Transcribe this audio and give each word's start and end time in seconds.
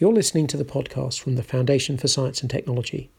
You're 0.00 0.12
listening 0.12 0.46
to 0.46 0.56
the 0.56 0.64
podcast 0.64 1.18
from 1.18 1.34
the 1.34 1.42
Foundation 1.42 1.96
for 1.98 2.06
Science 2.06 2.40
and 2.40 2.48
Technology. 2.48 3.10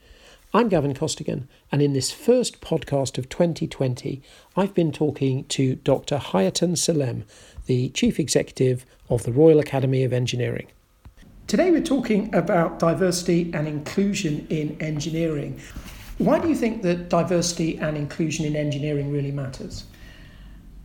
I'm 0.54 0.70
Gavin 0.70 0.94
Costigan, 0.94 1.50
and 1.74 1.82
in 1.82 1.92
this 1.92 2.10
first 2.10 2.62
podcast 2.62 3.18
of 3.18 3.28
2020, 3.28 4.22
I've 4.56 4.74
been 4.74 4.94
talking 4.94 5.44
to 5.48 5.76
Dr. 5.76 6.16
Hayaatun 6.16 6.78
Sillem, 6.78 7.24
the 7.66 7.90
Chief 7.90 8.18
Executive 8.18 8.86
of 9.10 9.24
the 9.24 9.34
Royal 9.34 9.60
Academy 9.60 10.06
of 10.06 10.14
Engineering. 10.14 10.68
Today, 11.48 11.70
we're 11.70 11.84
talking 11.84 12.34
about 12.34 12.80
diversity 12.80 13.52
and 13.54 13.68
inclusion 13.68 14.48
in 14.50 14.82
engineering. 14.82 15.60
Why 16.18 16.40
do 16.40 16.48
you 16.48 16.56
think 16.56 16.82
that 16.84 17.10
diversity 17.10 17.78
and 17.80 17.98
inclusion 17.98 18.46
in 18.46 18.56
engineering 18.56 19.12
really 19.12 19.32
matters? 19.32 19.84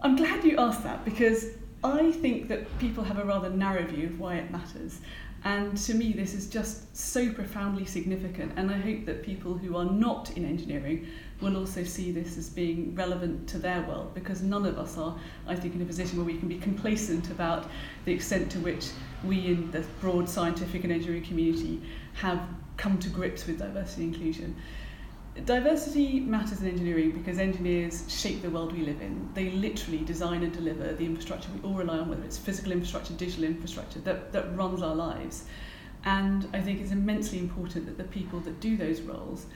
I'm 0.00 0.16
glad 0.16 0.42
you 0.42 0.56
asked 0.58 0.82
that 0.82 1.04
because 1.04 1.50
I 1.84 2.10
think 2.10 2.48
that 2.48 2.78
people 2.78 3.04
have 3.04 3.18
a 3.18 3.24
rather 3.24 3.50
narrow 3.50 3.84
view 3.86 4.06
of 4.06 4.18
why 4.18 4.36
it 4.36 4.50
matters. 4.50 4.98
And 5.44 5.76
to 5.76 5.92
me, 5.92 6.12
this 6.12 6.32
is 6.32 6.48
just 6.48 6.96
so 6.96 7.30
profoundly 7.30 7.84
significant. 7.84 8.52
And 8.56 8.70
I 8.70 8.78
hope 8.78 9.04
that 9.04 9.22
people 9.22 9.52
who 9.52 9.76
are 9.76 9.84
not 9.84 10.30
in 10.38 10.46
engineering 10.46 11.06
will 11.42 11.58
also 11.58 11.84
see 11.84 12.12
this 12.12 12.38
as 12.38 12.48
being 12.48 12.94
relevant 12.94 13.46
to 13.50 13.58
their 13.58 13.82
world 13.82 14.14
because 14.14 14.40
none 14.40 14.64
of 14.64 14.78
us 14.78 14.96
are, 14.96 15.18
I 15.46 15.54
think, 15.54 15.74
in 15.74 15.82
a 15.82 15.84
position 15.84 16.16
where 16.16 16.24
we 16.24 16.38
can 16.38 16.48
be 16.48 16.58
complacent 16.58 17.30
about 17.30 17.68
the 18.06 18.12
extent 18.12 18.50
to 18.52 18.58
which 18.60 18.88
we 19.22 19.46
in 19.46 19.70
the 19.70 19.84
broad 20.00 20.30
scientific 20.30 20.82
and 20.84 20.92
engineering 20.92 21.24
community 21.24 21.82
have 22.14 22.40
come 22.78 22.98
to 23.00 23.10
grips 23.10 23.46
with 23.46 23.58
diversity 23.58 24.04
and 24.04 24.14
inclusion. 24.14 24.56
Diversity 25.42 26.20
matters 26.20 26.62
in 26.62 26.68
engineering 26.68 27.10
because 27.10 27.38
engineers 27.38 28.04
shape 28.08 28.40
the 28.40 28.50
world 28.50 28.72
we 28.72 28.82
live 28.82 29.00
in. 29.02 29.28
They 29.34 29.50
literally 29.50 29.98
design 29.98 30.44
and 30.44 30.52
deliver 30.52 30.92
the 30.92 31.04
infrastructure 31.04 31.48
we 31.52 31.68
all 31.68 31.74
rely 31.74 31.98
on, 31.98 32.08
whether 32.08 32.22
it's 32.22 32.38
physical 32.38 32.70
infrastructure, 32.70 33.14
digital 33.14 33.44
infrastructure, 33.44 33.98
that, 34.00 34.32
that 34.32 34.56
runs 34.56 34.80
our 34.80 34.94
lives. 34.94 35.44
And 36.04 36.46
I 36.52 36.60
think 36.60 36.80
it's 36.80 36.92
immensely 36.92 37.40
important 37.40 37.86
that 37.86 37.98
the 37.98 38.04
people 38.04 38.38
that 38.40 38.60
do 38.60 38.76
those 38.76 39.00
roles 39.00 39.46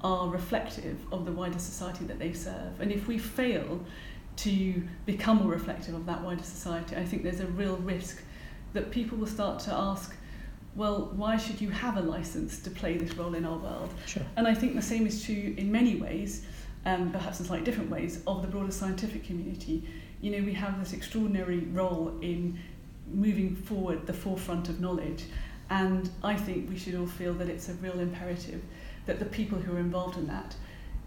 are 0.00 0.28
reflective 0.28 0.98
of 1.12 1.26
the 1.26 1.32
wider 1.32 1.58
society 1.58 2.06
that 2.06 2.18
they 2.18 2.32
serve. 2.32 2.80
And 2.80 2.90
if 2.90 3.06
we 3.06 3.18
fail 3.18 3.80
to 4.36 4.82
become 5.04 5.38
more 5.38 5.50
reflective 5.50 5.94
of 5.94 6.06
that 6.06 6.22
wider 6.22 6.42
society, 6.42 6.96
I 6.96 7.04
think 7.04 7.22
there's 7.22 7.40
a 7.40 7.46
real 7.46 7.76
risk 7.76 8.22
that 8.72 8.90
people 8.90 9.18
will 9.18 9.26
start 9.26 9.58
to 9.60 9.72
ask, 9.72 10.14
well, 10.76 11.10
why 11.16 11.36
should 11.38 11.60
you 11.60 11.70
have 11.70 11.96
a 11.96 12.02
license 12.02 12.58
to 12.60 12.70
play 12.70 12.98
this 12.98 13.14
role 13.16 13.34
in 13.34 13.44
our 13.44 13.56
world? 13.56 13.92
Sure. 14.04 14.22
And 14.36 14.46
I 14.46 14.54
think 14.54 14.74
the 14.74 14.82
same 14.82 15.06
is 15.06 15.24
true 15.24 15.54
in 15.56 15.72
many 15.72 15.96
ways, 15.96 16.46
um, 16.84 17.10
perhaps 17.10 17.40
in 17.40 17.46
slightly 17.46 17.64
different 17.64 17.90
ways, 17.90 18.22
of 18.26 18.42
the 18.42 18.48
broader 18.48 18.70
scientific 18.70 19.24
community. 19.24 19.88
You 20.20 20.32
know, 20.32 20.44
we 20.44 20.52
have 20.52 20.78
this 20.78 20.92
extraordinary 20.92 21.60
role 21.60 22.12
in 22.20 22.58
moving 23.12 23.56
forward 23.56 24.06
the 24.06 24.12
forefront 24.12 24.68
of 24.68 24.80
knowledge, 24.80 25.24
and 25.70 26.10
I 26.22 26.36
think 26.36 26.68
we 26.68 26.78
should 26.78 26.94
all 26.94 27.06
feel 27.06 27.32
that 27.34 27.48
it's 27.48 27.68
a 27.68 27.74
real 27.74 27.98
imperative 27.98 28.62
that 29.06 29.18
the 29.18 29.24
people 29.24 29.58
who 29.58 29.76
are 29.76 29.78
involved 29.78 30.18
in 30.18 30.26
that 30.26 30.54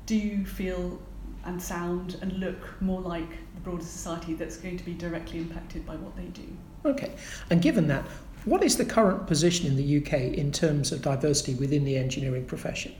do 0.05 0.45
feel 0.45 0.99
and 1.45 1.61
sound 1.61 2.17
and 2.21 2.33
look 2.33 2.81
more 2.81 3.01
like 3.01 3.29
the 3.55 3.61
broader 3.61 3.83
society 3.83 4.33
that's 4.33 4.57
going 4.57 4.77
to 4.77 4.83
be 4.83 4.93
directly 4.93 5.39
impacted 5.39 5.85
by 5.85 5.95
what 5.95 6.15
they 6.15 6.25
do. 6.25 6.43
Okay, 6.85 7.13
and 7.49 7.61
given 7.61 7.87
that, 7.87 8.05
what 8.49 8.63
is 8.63 8.77
the 8.77 8.85
current 8.85 9.27
position 9.27 9.67
in 9.67 9.75
the 9.75 9.97
UK 9.97 10.13
in 10.37 10.51
terms 10.51 10.91
of 10.91 11.01
diversity 11.03 11.53
within 11.53 11.85
the 11.85 11.95
engineering 11.95 12.45
profession? 12.45 12.95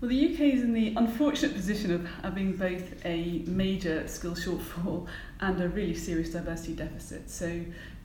Well, 0.00 0.08
the 0.08 0.32
UK 0.32 0.40
is 0.40 0.62
in 0.62 0.72
the 0.72 0.94
unfortunate 0.96 1.54
position 1.54 1.92
of 1.92 2.06
having 2.22 2.56
both 2.56 3.04
a 3.04 3.42
major 3.46 4.06
skill 4.08 4.34
shortfall 4.34 5.06
and 5.40 5.60
a 5.60 5.68
really 5.68 5.94
serious 5.94 6.30
diversity 6.30 6.74
deficit. 6.74 7.28
So, 7.30 7.60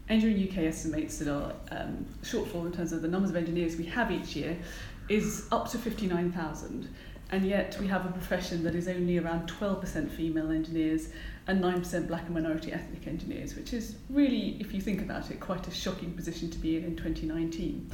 Engineering 0.10 0.50
UK 0.50 0.58
estimates 0.66 1.20
that 1.20 1.30
our 1.30 1.54
um, 1.72 2.06
shortfall 2.24 2.66
in 2.66 2.74
terms 2.74 2.92
of 2.92 3.02
the 3.02 3.08
numbers 3.08 3.30
of 3.30 3.38
engineers 3.38 3.78
we 3.78 3.86
have 3.86 4.12
each 4.12 4.36
year 4.36 4.58
is 5.08 5.48
up 5.50 5.70
to 5.72 5.78
59,000, 5.78 6.90
and 7.32 7.46
yet 7.46 7.78
we 7.80 7.88
have 7.88 8.06
a 8.06 8.12
profession 8.12 8.64
that 8.64 8.76
is 8.76 8.88
only 8.88 9.18
around 9.18 9.50
12% 9.50 10.12
female 10.12 10.52
engineers 10.52 11.10
and 11.48 11.64
9% 11.64 12.08
black 12.08 12.26
and 12.26 12.36
minority 12.36 12.72
ethnic 12.72 13.08
engineers, 13.08 13.56
which 13.56 13.74
is 13.74 13.96
really, 14.10 14.58
if 14.60 14.74
you 14.74 14.82
think 14.82 15.02
about 15.02 15.32
it, 15.32 15.40
quite 15.40 15.68
a 15.68 15.72
shocking 15.72 16.14
position 16.14 16.50
to 16.52 16.58
be 16.60 16.78
in 16.78 16.84
in 16.84 16.96
2019. 16.96 17.90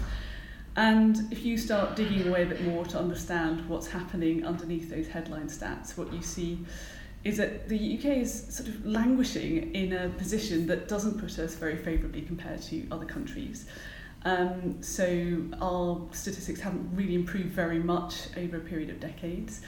And 0.76 1.32
if 1.32 1.44
you 1.44 1.58
start 1.58 1.96
digging 1.96 2.28
away 2.28 2.44
a 2.44 2.46
bit 2.46 2.64
more 2.64 2.86
to 2.86 3.00
understand 3.00 3.68
what's 3.68 3.88
happening 3.88 4.46
underneath 4.46 4.90
those 4.90 5.08
headline 5.08 5.48
stats, 5.48 5.98
what 5.98 6.14
you 6.14 6.22
see 6.22 6.60
is 7.24 7.38
that 7.38 7.68
the 7.68 7.98
UK 7.98 8.18
is 8.18 8.56
sort 8.56 8.70
of 8.70 8.86
languishing 8.86 9.74
in 9.76 9.94
a 9.94 10.10
position 10.10 10.68
that 10.68 10.88
doesn't 10.88 11.20
put 11.20 11.38
us 11.40 11.56
very 11.56 11.76
favourably 11.76 12.22
compared 12.22 12.62
to 12.62 12.88
other 12.92 13.06
countries. 13.06 13.66
Um, 14.26 14.82
so 14.82 15.42
our 15.62 16.02
statistics 16.12 16.60
haven't 16.60 16.90
really 16.94 17.16
improved 17.16 17.50
very 17.50 17.80
much 17.80 18.28
over 18.38 18.58
a 18.58 18.62
period 18.62 18.90
of 18.90 19.00
decades. 19.00 19.62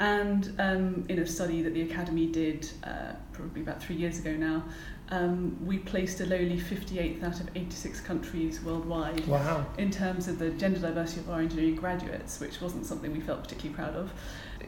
And 0.00 0.54
um, 0.60 1.04
in 1.08 1.18
a 1.18 1.26
study 1.26 1.62
that 1.62 1.74
the 1.74 1.82
Academy 1.82 2.26
did 2.26 2.70
uh, 2.84 3.14
probably 3.32 3.62
about 3.62 3.82
three 3.82 3.96
years 3.96 4.20
ago 4.20 4.32
now, 4.32 4.62
um, 5.10 5.56
we 5.64 5.78
placed 5.78 6.20
a 6.20 6.26
lowly 6.26 6.60
58th 6.60 7.24
out 7.24 7.40
of 7.40 7.48
86 7.56 8.00
countries 8.02 8.62
worldwide 8.62 9.26
Wow. 9.26 9.66
in 9.78 9.90
terms 9.90 10.28
of 10.28 10.38
the 10.38 10.50
gender 10.50 10.78
diversity 10.78 11.20
of 11.22 11.30
our 11.30 11.40
engineering 11.40 11.74
graduates, 11.74 12.38
which 12.38 12.60
wasn't 12.60 12.86
something 12.86 13.10
we 13.12 13.20
felt 13.20 13.42
particularly 13.42 13.74
proud 13.74 13.96
of. 13.96 14.12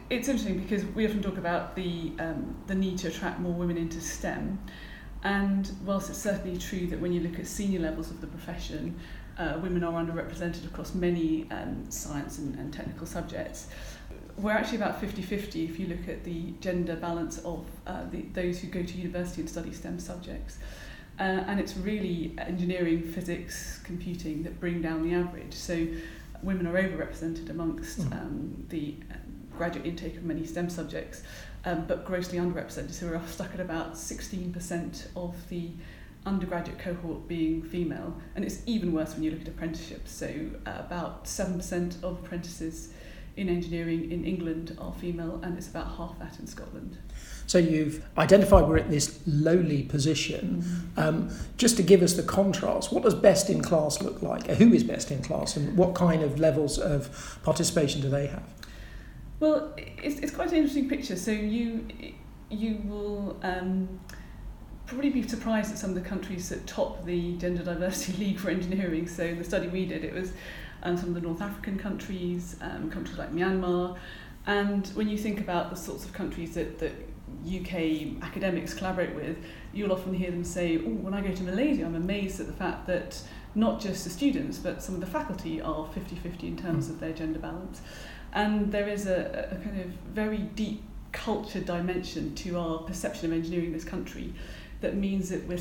It's 0.09 0.27
interesting 0.27 0.59
because 0.59 0.83
we 0.83 1.05
often 1.05 1.21
talk 1.21 1.37
about 1.37 1.75
the, 1.75 2.11
um, 2.19 2.55
the 2.67 2.75
need 2.75 2.97
to 2.99 3.07
attract 3.07 3.39
more 3.39 3.53
women 3.53 3.77
into 3.77 4.01
STEM. 4.01 4.59
And 5.23 5.71
whilst 5.85 6.09
it's 6.09 6.19
certainly 6.19 6.57
true 6.57 6.87
that 6.87 6.99
when 6.99 7.13
you 7.13 7.21
look 7.21 7.39
at 7.39 7.45
senior 7.45 7.79
levels 7.79 8.09
of 8.09 8.19
the 8.19 8.27
profession, 8.27 8.99
uh, 9.41 9.57
women 9.59 9.83
are 9.83 9.93
underrepresented 9.93 10.65
across 10.65 10.93
many 10.93 11.47
um, 11.51 11.89
science 11.89 12.37
and, 12.37 12.55
and 12.59 12.71
technical 12.71 13.07
subjects, 13.07 13.67
we're 14.37 14.51
actually 14.51 14.77
about 14.77 15.01
50-50 15.01 15.69
if 15.69 15.79
you 15.79 15.87
look 15.87 16.07
at 16.07 16.23
the 16.23 16.51
gender 16.59 16.95
balance 16.95 17.39
of 17.39 17.65
uh, 17.87 18.03
the, 18.11 18.21
those 18.33 18.59
who 18.59 18.67
go 18.67 18.83
to 18.83 18.97
university 18.97 19.41
and 19.41 19.49
study 19.49 19.73
STEM 19.73 19.99
subjects. 19.99 20.59
Uh, 21.19 21.23
and 21.23 21.59
it's 21.59 21.75
really 21.77 22.33
engineering, 22.37 23.01
physics, 23.01 23.79
computing 23.83 24.43
that 24.43 24.59
bring 24.59 24.81
down 24.81 25.03
the 25.07 25.13
average. 25.13 25.53
So 25.53 25.87
women 26.43 26.67
are 26.67 26.73
overrepresented 26.73 27.49
amongst 27.49 27.99
Mm. 27.99 28.13
um, 28.13 28.65
the 28.69 28.95
um, 29.11 29.17
graduate 29.57 29.85
intake 29.85 30.17
of 30.17 30.23
many 30.23 30.45
STEM 30.45 30.69
subjects, 30.69 31.23
um, 31.65 31.85
but 31.87 32.05
grossly 32.05 32.37
underrepresented. 32.37 32.91
So 32.91 33.07
we're 33.07 33.27
stuck 33.27 33.53
at 33.53 33.59
about 33.59 33.93
16% 33.93 35.07
of 35.15 35.49
the 35.49 35.71
undergraduate 36.25 36.79
cohort 36.79 37.27
being 37.27 37.63
female. 37.63 38.15
And 38.35 38.45
it's 38.45 38.61
even 38.65 38.93
worse 38.93 39.13
when 39.13 39.23
you 39.23 39.31
look 39.31 39.41
at 39.41 39.47
apprenticeships. 39.47 40.11
So 40.11 40.27
uh, 40.65 40.71
about 40.79 41.25
7% 41.25 42.03
of 42.03 42.19
apprentices 42.19 42.93
in 43.37 43.49
engineering 43.49 44.11
in 44.11 44.25
England 44.25 44.77
are 44.79 44.93
female, 44.93 45.39
and 45.41 45.57
it's 45.57 45.69
about 45.69 45.95
half 45.95 46.19
that 46.19 46.37
in 46.39 46.47
Scotland. 46.47 46.97
So 47.47 47.57
you've 47.57 48.05
identified 48.17 48.67
we're 48.67 48.77
at 48.77 48.89
this 48.89 49.21
lowly 49.25 49.83
position. 49.83 50.91
Um, 50.97 51.29
just 51.57 51.77
to 51.77 51.83
give 51.83 52.01
us 52.01 52.13
the 52.13 52.23
contrast, 52.23 52.91
what 52.91 53.03
does 53.03 53.15
best 53.15 53.49
in 53.49 53.61
class 53.61 54.01
look 54.01 54.21
like? 54.21 54.47
Who 54.47 54.73
is 54.73 54.83
best 54.83 55.11
in 55.11 55.21
class, 55.23 55.55
and 55.55 55.77
what 55.77 55.95
kind 55.95 56.23
of 56.23 56.39
levels 56.39 56.77
of 56.77 57.39
participation 57.43 58.01
do 58.01 58.09
they 58.09 58.27
have? 58.27 58.43
Well, 59.39 59.73
it's, 59.77 60.19
it's 60.19 60.33
quite 60.33 60.49
an 60.49 60.57
interesting 60.57 60.89
picture. 60.89 61.15
So 61.15 61.31
you 61.31 61.87
you 62.49 62.81
will 62.85 63.39
um, 63.43 63.99
probably 64.85 65.09
be 65.09 65.27
surprised 65.27 65.71
at 65.71 65.77
some 65.77 65.91
of 65.91 65.95
the 65.95 66.07
countries 66.07 66.49
that 66.49 66.67
top 66.67 67.05
the 67.05 67.37
Gender 67.37 67.63
Diversity 67.63 68.17
League 68.25 68.39
for 68.39 68.49
Engineering. 68.49 69.07
So 69.07 69.33
the 69.33 69.43
study 69.43 69.67
we 69.67 69.85
did, 69.85 70.03
it 70.03 70.13
was 70.13 70.33
um, 70.83 70.97
some 70.97 71.09
of 71.09 71.15
the 71.15 71.21
North 71.21 71.41
African 71.41 71.77
countries, 71.77 72.55
um, 72.61 72.89
countries 72.89 73.17
like 73.17 73.31
Myanmar. 73.31 73.97
And 74.47 74.87
when 74.87 75.07
you 75.07 75.17
think 75.17 75.39
about 75.39 75.69
the 75.69 75.75
sorts 75.75 76.03
of 76.05 76.13
countries 76.13 76.55
that, 76.55 76.79
that 76.79 76.93
UK 77.45 78.23
academics 78.23 78.73
collaborate 78.73 79.15
with, 79.15 79.37
you'll 79.73 79.91
often 79.93 80.13
hear 80.13 80.31
them 80.31 80.43
say, 80.43 80.77
oh, 80.77 80.89
when 80.89 81.13
I 81.13 81.21
go 81.21 81.33
to 81.33 81.43
Malaysia, 81.43 81.85
I'm 81.85 81.95
amazed 81.95 82.39
at 82.39 82.47
the 82.47 82.53
fact 82.53 82.87
that 82.87 83.21
not 83.53 83.79
just 83.79 84.03
the 84.03 84.09
students, 84.09 84.57
but 84.57 84.81
some 84.81 84.95
of 84.95 85.01
the 85.01 85.07
faculty 85.07 85.61
are 85.61 85.87
50-50 85.87 86.43
in 86.43 86.57
terms 86.57 86.89
of 86.89 86.99
their 86.99 87.13
gender 87.13 87.39
balance. 87.39 87.81
And 88.33 88.71
there 88.71 88.87
is 88.87 89.07
a, 89.07 89.49
a 89.51 89.63
kind 89.63 89.79
of 89.81 89.87
very 90.13 90.37
deep 90.37 90.83
culture 91.11 91.59
dimension 91.59 92.33
to 92.35 92.57
our 92.57 92.79
perception 92.79 93.25
of 93.25 93.33
engineering 93.33 93.67
in 93.67 93.73
this 93.73 93.83
country 93.83 94.33
that 94.81 94.95
means 94.95 95.29
that 95.29 95.47
we're 95.47 95.59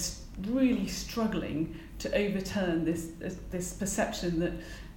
really 0.53 0.87
struggling 0.89 1.79
to 1.99 2.15
overturn 2.15 2.85
this, 2.85 3.09
this, 3.19 3.37
this 3.51 3.73
perception 3.75 4.41
that 4.41 4.53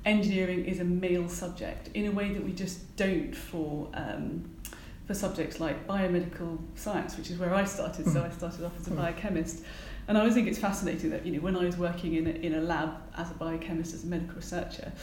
engineering 0.05 0.65
is 0.65 0.79
a 0.79 0.83
male 0.83 1.29
subject 1.29 1.89
in 1.93 2.05
a 2.07 2.11
way 2.11 2.33
that 2.33 2.43
we 2.43 2.51
just 2.51 2.95
don't 2.95 3.33
for 3.35 3.87
um, 3.93 4.43
for 5.05 5.13
subjects 5.13 5.59
like 5.59 5.85
biomedical 5.85 6.57
science, 6.75 7.17
which 7.17 7.29
is 7.29 7.37
where 7.37 7.53
I 7.53 7.65
started. 7.65 8.07
So 8.07 8.23
I 8.23 8.29
started 8.29 8.63
off 8.63 8.71
as 8.79 8.87
a 8.87 8.91
Mm. 8.91 8.95
biochemist, 8.97 9.63
and 10.07 10.17
I 10.17 10.21
always 10.21 10.33
think 10.33 10.47
it's 10.47 10.59
fascinating 10.59 11.09
that 11.09 11.25
you 11.25 11.33
know 11.33 11.41
when 11.41 11.57
I 11.57 11.65
was 11.65 11.77
working 11.77 12.15
in 12.15 12.25
a, 12.27 12.29
in 12.29 12.53
a 12.55 12.61
lab 12.61 12.91
as 13.17 13.29
a 13.29 13.33
biochemist, 13.33 13.93
as 13.93 14.05
a 14.05 14.07
medical 14.07 14.35
researcher, 14.35 14.93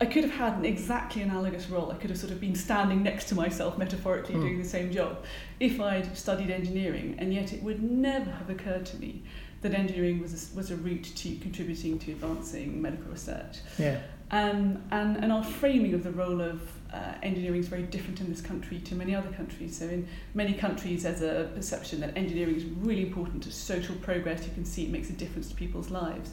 I 0.00 0.06
could 0.06 0.24
have 0.24 0.32
had 0.32 0.54
an 0.54 0.64
exactly 0.64 1.20
analogous 1.22 1.68
role. 1.68 1.92
I 1.92 1.96
could 1.96 2.08
have 2.10 2.18
sort 2.18 2.32
of 2.32 2.40
been 2.40 2.54
standing 2.54 3.02
next 3.02 3.26
to 3.26 3.34
myself 3.34 3.76
metaphorically 3.76 4.34
Mm. 4.36 4.40
doing 4.40 4.58
the 4.58 4.68
same 4.68 4.90
job 4.90 5.24
if 5.60 5.78
I'd 5.78 6.16
studied 6.16 6.50
engineering, 6.50 7.16
and 7.18 7.34
yet 7.34 7.52
it 7.52 7.62
would 7.62 7.82
never 7.82 8.30
have 8.30 8.48
occurred 8.48 8.86
to 8.86 8.96
me 8.98 9.22
that 9.60 9.74
engineering 9.74 10.20
was 10.20 10.32
a, 10.32 10.56
was 10.56 10.70
a 10.70 10.76
route 10.76 11.04
to 11.16 11.36
contributing 11.36 11.98
to 11.98 12.12
advancing 12.12 12.80
medical 12.80 13.10
research. 13.10 13.58
Yeah. 13.78 13.98
Um, 14.30 14.82
and, 14.90 15.18
and 15.18 15.30
our 15.32 15.44
framing 15.44 15.92
of 15.92 16.02
the 16.02 16.12
role 16.12 16.40
of 16.40 16.62
uh, 16.94 17.14
engineering 17.22 17.60
is 17.60 17.68
very 17.68 17.82
different 17.82 18.20
in 18.20 18.30
this 18.30 18.40
country 18.40 18.78
to 18.78 18.94
many 18.94 19.14
other 19.14 19.30
countries. 19.32 19.76
So 19.76 19.84
in 19.86 20.08
many 20.34 20.54
countries 20.54 21.02
there's 21.02 21.20
a 21.20 21.50
perception 21.54 22.00
that 22.00 22.16
engineering 22.16 22.56
is 22.56 22.64
really 22.64 23.02
important 23.02 23.42
to 23.42 23.52
social 23.52 23.96
progress. 23.96 24.46
You 24.46 24.52
can 24.54 24.64
see 24.64 24.84
it 24.84 24.90
makes 24.90 25.10
a 25.10 25.14
difference 25.14 25.48
to 25.50 25.54
people's 25.54 25.90
lives. 25.90 26.30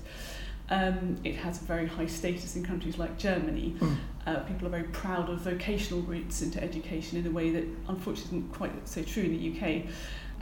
Um, 0.69 1.17
it 1.23 1.35
has 1.35 1.61
a 1.61 1.65
very 1.65 1.87
high 1.87 2.07
status 2.07 2.55
in 2.55 2.63
countries 2.63 2.97
like 2.97 3.17
Germany. 3.17 3.75
Mm. 3.79 3.95
Uh, 4.25 4.39
people 4.41 4.67
are 4.67 4.71
very 4.71 4.83
proud 4.83 5.29
of 5.29 5.39
vocational 5.39 6.01
routes 6.01 6.41
into 6.41 6.61
education 6.61 7.17
in 7.17 7.25
a 7.25 7.31
way 7.31 7.51
that 7.51 7.63
unfortunately 7.87 8.39
isn't 8.39 8.53
quite 8.53 8.87
so 8.87 9.01
true 9.01 9.23
in 9.23 9.37
the 9.37 9.57
UK. 9.57 9.83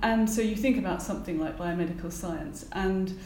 And 0.02 0.30
so 0.30 0.42
you 0.42 0.56
think 0.56 0.78
about 0.78 1.02
something 1.02 1.40
like 1.40 1.58
biomedical 1.58 2.12
science 2.12 2.66
and 2.72 3.18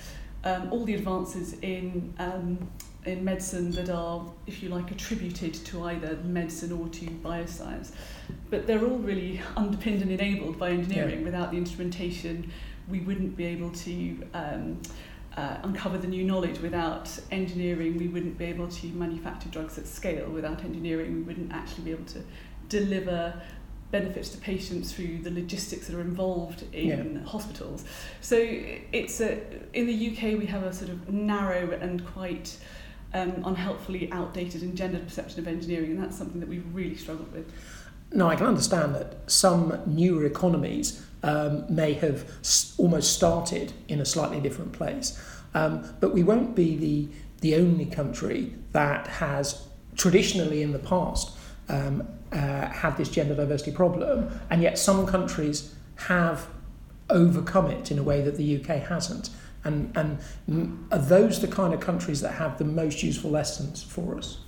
um, 0.44 0.72
all 0.72 0.86
the 0.86 0.96
advances 0.96 1.54
in 1.62 2.14
um, 2.20 2.70
in 3.06 3.24
medicine 3.24 3.72
that 3.72 3.90
are, 3.90 4.26
if 4.46 4.62
you 4.62 4.70
like, 4.70 4.92
attributed 4.92 5.54
to 5.54 5.84
either 5.84 6.18
medicine 6.24 6.72
or 6.72 6.88
to 6.90 7.06
bioscience. 7.06 7.92
But 8.50 8.68
they're 8.68 8.86
all 8.86 8.98
really 8.98 9.42
underpinned 9.56 10.02
and 10.02 10.12
enabled 10.12 10.60
by 10.60 10.72
engineering. 10.72 11.20
Yeah. 11.20 11.26
Without 11.26 11.52
the 11.52 11.58
instrumentation, 11.58 12.52
we 12.90 13.00
wouldn't 13.00 13.36
be 13.38 13.46
able 13.46 13.72
to 13.72 14.28
um, 14.34 14.82
uh, 15.38 15.58
uncover 15.64 15.98
the 15.98 16.08
new 16.08 16.24
knowledge. 16.24 16.60
Without 16.60 17.10
engineering, 17.32 17.98
we 17.98 18.08
wouldn't 18.08 18.38
be 18.38 18.46
able 18.46 18.68
to 18.68 18.88
manufacture 18.88 19.50
drugs 19.50 19.78
at 19.78 19.88
scale. 19.88 20.30
Without 20.30 20.64
engineering, 20.64 21.16
we 21.16 21.22
wouldn't 21.22 21.52
actually 21.52 21.84
be 21.84 21.92
able 21.92 22.06
to 22.06 22.22
deliver 22.68 23.42
benefits 23.92 24.30
to 24.30 24.38
patients 24.38 24.94
through 24.94 25.18
the 25.20 25.32
logistics 25.32 25.88
that 25.88 25.96
are 25.96 26.02
involved 26.02 26.64
in 26.74 27.16
yeah. 27.16 27.24
hospitals. 27.28 27.86
So 28.22 28.38
it's 28.38 29.20
a, 29.20 29.42
in 29.74 29.88
the 29.88 30.10
UK 30.12 30.38
we 30.38 30.46
have 30.46 30.64
a 30.64 30.72
sort 30.72 30.92
of 30.92 31.10
narrow 31.10 31.72
and 31.72 32.06
quite 32.06 32.56
um, 33.14 33.42
unhelpfully 33.44 34.12
outdated 34.12 34.62
and 34.62 34.76
gendered 34.76 35.06
perception 35.06 35.40
of 35.40 35.48
engineering, 35.48 35.92
and 35.92 36.04
that's 36.04 36.18
something 36.18 36.40
that 36.40 36.50
we've 36.50 36.66
really 36.74 36.96
struggled 36.96 37.32
with. 37.34 37.52
No, 38.12 38.28
I 38.28 38.36
can 38.36 38.46
understand 38.46 38.96
that 38.96 39.30
some 39.30 39.82
newer 39.86 40.26
economies 40.26 41.04
um, 41.24 41.66
may 41.74 41.94
have 41.94 42.30
almost 42.78 43.14
started 43.14 43.74
in 43.88 44.00
a 44.00 44.06
slightly 44.06 44.40
different 44.40 44.74
place. 44.74 45.22
Um, 45.54 45.96
but 46.00 46.14
we 46.14 46.24
won't 46.24 46.56
be 46.56 46.76
the, 46.78 47.08
the 47.42 47.56
only 47.56 47.86
country 47.86 48.54
that 48.72 49.08
has 49.08 49.68
traditionally 49.96 50.62
in 50.62 50.72
the 50.72 50.80
past 50.80 51.38
um, 51.68 52.08
uh, 52.32 52.68
had 52.68 52.98
this 52.98 53.10
gender 53.10 53.36
diversity 53.36 53.72
problem, 53.72 54.30
and 54.50 54.62
yet 54.62 54.78
some 54.78 55.06
countries 55.06 55.74
have 55.96 56.48
overcome 57.10 57.68
it 57.72 57.92
in 57.92 58.00
a 58.00 58.04
way 58.04 58.22
that 58.22 58.38
the 58.38 58.58
UK 58.58 58.82
hasn't. 58.84 59.30
And, 59.64 59.96
and 59.98 60.88
are 60.92 61.00
those 61.00 61.42
the 61.42 61.48
kind 61.48 61.74
of 61.74 61.80
countries 61.80 62.22
that 62.22 62.34
have 62.34 62.58
the 62.58 62.66
most 62.66 63.04
useful 63.04 63.30
lessons 63.30 63.84
for 63.84 64.18
us? 64.18 64.40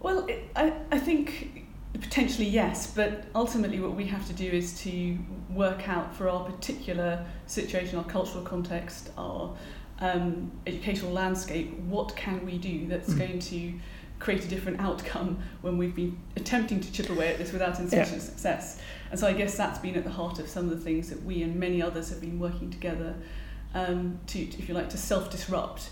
Well, 0.00 0.26
I, 0.56 0.72
I 0.90 0.98
think 0.98 1.61
potentially 2.00 2.48
yes, 2.48 2.92
but 2.94 3.24
ultimately 3.34 3.80
what 3.80 3.94
we 3.94 4.06
have 4.06 4.26
to 4.26 4.32
do 4.32 4.48
is 4.50 4.80
to 4.82 5.18
work 5.50 5.88
out 5.88 6.14
for 6.14 6.28
our 6.28 6.44
particular 6.44 7.24
situation, 7.46 7.98
our 7.98 8.04
cultural 8.04 8.44
context, 8.44 9.10
our 9.18 9.54
um, 10.00 10.50
educational 10.66 11.12
landscape, 11.12 11.76
what 11.80 12.16
can 12.16 12.44
we 12.44 12.58
do 12.58 12.86
that's 12.86 13.10
mm. 13.10 13.18
going 13.18 13.38
to 13.38 13.74
create 14.18 14.44
a 14.44 14.48
different 14.48 14.80
outcome 14.80 15.42
when 15.62 15.76
we've 15.76 15.96
been 15.96 16.16
attempting 16.36 16.80
to 16.80 16.92
chip 16.92 17.10
away 17.10 17.28
at 17.28 17.38
this 17.38 17.52
without 17.52 17.78
insufficient 17.78 18.22
yeah. 18.22 18.28
success. 18.28 18.80
And 19.10 19.18
so 19.18 19.26
I 19.26 19.32
guess 19.32 19.56
that's 19.56 19.80
been 19.80 19.96
at 19.96 20.04
the 20.04 20.10
heart 20.10 20.38
of 20.38 20.48
some 20.48 20.64
of 20.64 20.70
the 20.70 20.84
things 20.84 21.10
that 21.10 21.22
we 21.24 21.42
and 21.42 21.56
many 21.56 21.82
others 21.82 22.08
have 22.10 22.20
been 22.20 22.38
working 22.38 22.70
together 22.70 23.14
um, 23.74 24.20
to, 24.28 24.38
if 24.40 24.68
you 24.68 24.74
like, 24.74 24.90
to 24.90 24.96
self-disrupt. 24.96 25.90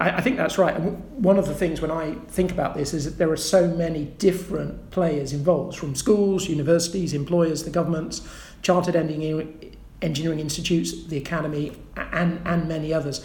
I, 0.00 0.16
I 0.16 0.20
think 0.20 0.36
that's 0.36 0.58
right. 0.58 0.74
One 0.80 1.38
of 1.38 1.46
the 1.46 1.54
things 1.54 1.80
when 1.80 1.90
I 1.90 2.14
think 2.28 2.50
about 2.50 2.74
this 2.74 2.92
is 2.92 3.04
that 3.04 3.18
there 3.18 3.30
are 3.30 3.36
so 3.36 3.68
many 3.68 4.06
different 4.06 4.90
players 4.90 5.32
involved, 5.32 5.78
from 5.78 5.94
schools, 5.94 6.48
universities, 6.48 7.14
employers, 7.14 7.62
the 7.62 7.70
governments, 7.70 8.26
chartered 8.62 8.96
engineering, 8.96 9.76
engineering 10.02 10.40
institutes, 10.40 11.04
the 11.04 11.18
academy, 11.18 11.72
and, 11.96 12.40
and 12.44 12.66
many 12.66 12.92
others. 12.92 13.24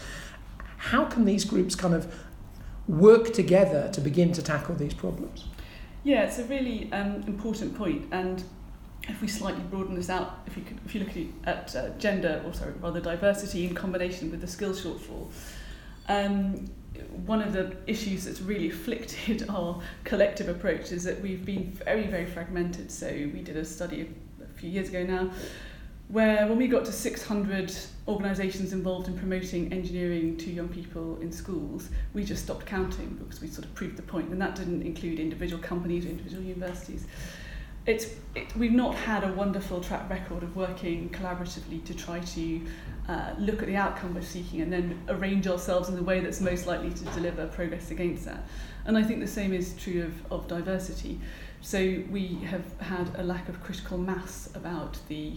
How 0.78 1.06
can 1.06 1.26
these 1.26 1.46
groups 1.46 1.74
kind 1.76 1.96
of 1.96 2.14
work 2.88 3.34
together 3.34 3.90
to 3.94 4.02
begin 4.02 4.32
to 4.34 4.44
tackle 4.44 4.76
these 4.76 4.94
problems? 4.94 5.46
Yeah, 6.04 6.24
it's 6.24 6.38
a 6.38 6.44
really 6.44 6.92
um, 6.92 7.24
important 7.26 7.76
point. 7.76 8.08
and 8.12 8.44
if 9.08 9.22
we 9.22 9.28
slightly 9.28 9.62
broaden 9.70 9.96
this 9.96 10.10
out, 10.10 10.40
if 10.48 10.58
you 10.58 10.64
could, 10.64 10.80
if 10.86 10.96
you 10.96 11.02
look 11.02 11.16
at, 11.46 11.76
at 11.76 11.76
uh, 11.76 11.90
gender 12.00 12.42
or 12.46 12.54
sorry, 12.54 12.74
rather 12.82 13.00
diversity 13.00 13.66
in 13.68 13.76
combination 13.76 14.32
with 14.32 14.42
the 14.42 14.48
skills 14.48 14.84
shortfall, 14.84 15.28
um, 16.08 16.70
one 17.26 17.42
of 17.42 17.54
the 17.54 17.76
issues 17.88 18.26
that's 18.26 18.42
really 18.42 18.70
afflicted 18.70 19.46
our 19.50 19.82
collective 20.04 20.50
approach 20.50 20.92
is 20.92 21.04
that 21.04 21.22
we've 21.22 21.46
been 21.46 21.72
very, 21.72 22.08
very 22.08 22.26
fragmented. 22.26 22.92
So 22.92 23.08
we 23.08 23.42
did 23.42 23.58
a 23.58 23.66
study 23.66 24.10
a 24.42 24.60
few 24.60 24.70
years 24.70 24.90
ago 24.90 25.04
now 25.04 25.32
where 26.08 26.46
when 26.48 26.58
we 26.58 26.68
got 26.68 26.86
to 26.86 26.92
600 26.92 27.76
organisations 28.08 28.74
involved 28.74 29.08
in 29.08 29.18
promoting 29.18 29.74
engineering 29.74 30.38
to 30.38 30.52
young 30.52 30.70
people 30.70 31.18
in 31.20 31.32
schools, 31.32 31.90
we 32.14 32.24
just 32.24 32.44
stopped 32.44 32.66
counting 32.66 33.10
because 33.16 33.42
we 33.42 33.48
sort 33.48 33.66
of 33.66 33.74
proved 33.74 33.98
the 33.98 34.04
point, 34.04 34.30
and 34.30 34.40
that 34.40 34.56
didn't 34.56 34.84
include 34.84 35.20
individual 35.20 35.62
companies 35.62 36.06
or 36.06 36.10
individual 36.10 36.44
universities. 36.44 37.08
It's, 37.86 38.08
it, 38.34 38.56
we've 38.58 38.72
not 38.72 38.96
had 38.96 39.24
a 39.24 39.32
wonderful 39.34 39.80
track 39.80 40.10
record 40.10 40.42
of 40.42 40.56
working 40.56 41.10
collaboratively 41.10 41.84
to 41.86 41.94
try 41.94 42.20
to 42.20 42.62
uh, 43.08 43.36
look 43.38 43.62
at 43.62 43.68
the 43.68 43.76
outcome 43.76 44.16
we're 44.16 44.24
seeking 44.24 44.62
and 44.62 44.74
then 44.74 45.00
arrange 45.08 45.48
ourselves 45.48 45.90
in 45.90 45.96
the 45.96 46.02
way 46.02 46.20
that's 46.20 46.42
most 46.42 46.66
likely 46.66 46.90
to 46.90 47.04
deliver 47.06 47.46
progress 47.48 47.92
against 47.92 48.26
that. 48.26 48.44
And 48.86 48.98
I 48.98 49.04
think 49.04 49.20
the 49.20 49.28
same 49.28 49.54
is 49.54 49.76
true 49.78 50.04
of, 50.04 50.32
of 50.32 50.48
diversity. 50.48 51.20
So 51.62 52.04
we 52.10 52.40
have 52.46 52.80
had 52.80 53.12
a 53.18 53.24
lack 53.24 53.50
of 53.50 53.62
critical 53.62 54.00
mass 54.00 54.50
about 54.56 54.98
the 55.08 55.34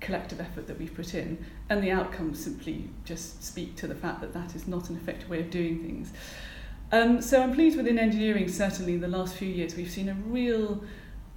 collective 0.00 0.40
effort 0.40 0.66
that 0.66 0.78
we've 0.80 0.94
put 0.94 1.14
in, 1.14 1.44
and 1.70 1.82
the 1.82 1.92
outcomes 1.92 2.42
simply 2.42 2.90
just 3.04 3.44
speak 3.44 3.76
to 3.76 3.86
the 3.86 3.94
fact 3.94 4.20
that 4.20 4.32
that 4.32 4.56
is 4.56 4.66
not 4.66 4.90
an 4.90 4.96
effective 4.96 5.30
way 5.30 5.38
of 5.38 5.50
doing 5.50 5.78
things. 5.78 6.12
Um, 6.90 7.22
so 7.22 7.40
I'm 7.40 7.54
pleased 7.54 7.76
within 7.76 7.98
engineering, 7.98 8.48
certainly 8.48 8.94
in 8.94 9.00
the 9.00 9.08
last 9.08 9.36
few 9.36 9.48
years, 9.48 9.76
we've 9.76 9.90
seen 9.90 10.08
a 10.08 10.14
real 10.14 10.82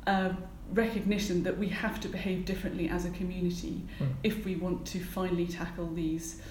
uh, 0.08 0.34
recognition 0.74 1.44
that 1.44 1.58
we 1.58 1.68
have 1.70 2.00
to 2.02 2.08
behave 2.08 2.46
differently 2.46 2.90
as 2.90 3.06
a 3.06 3.10
community 3.12 3.84
mm. 4.00 4.08
if 4.24 4.46
we 4.46 4.56
want 4.56 4.86
to 4.88 5.00
finally 5.00 5.48
tackle 5.48 5.94
these 5.94 6.42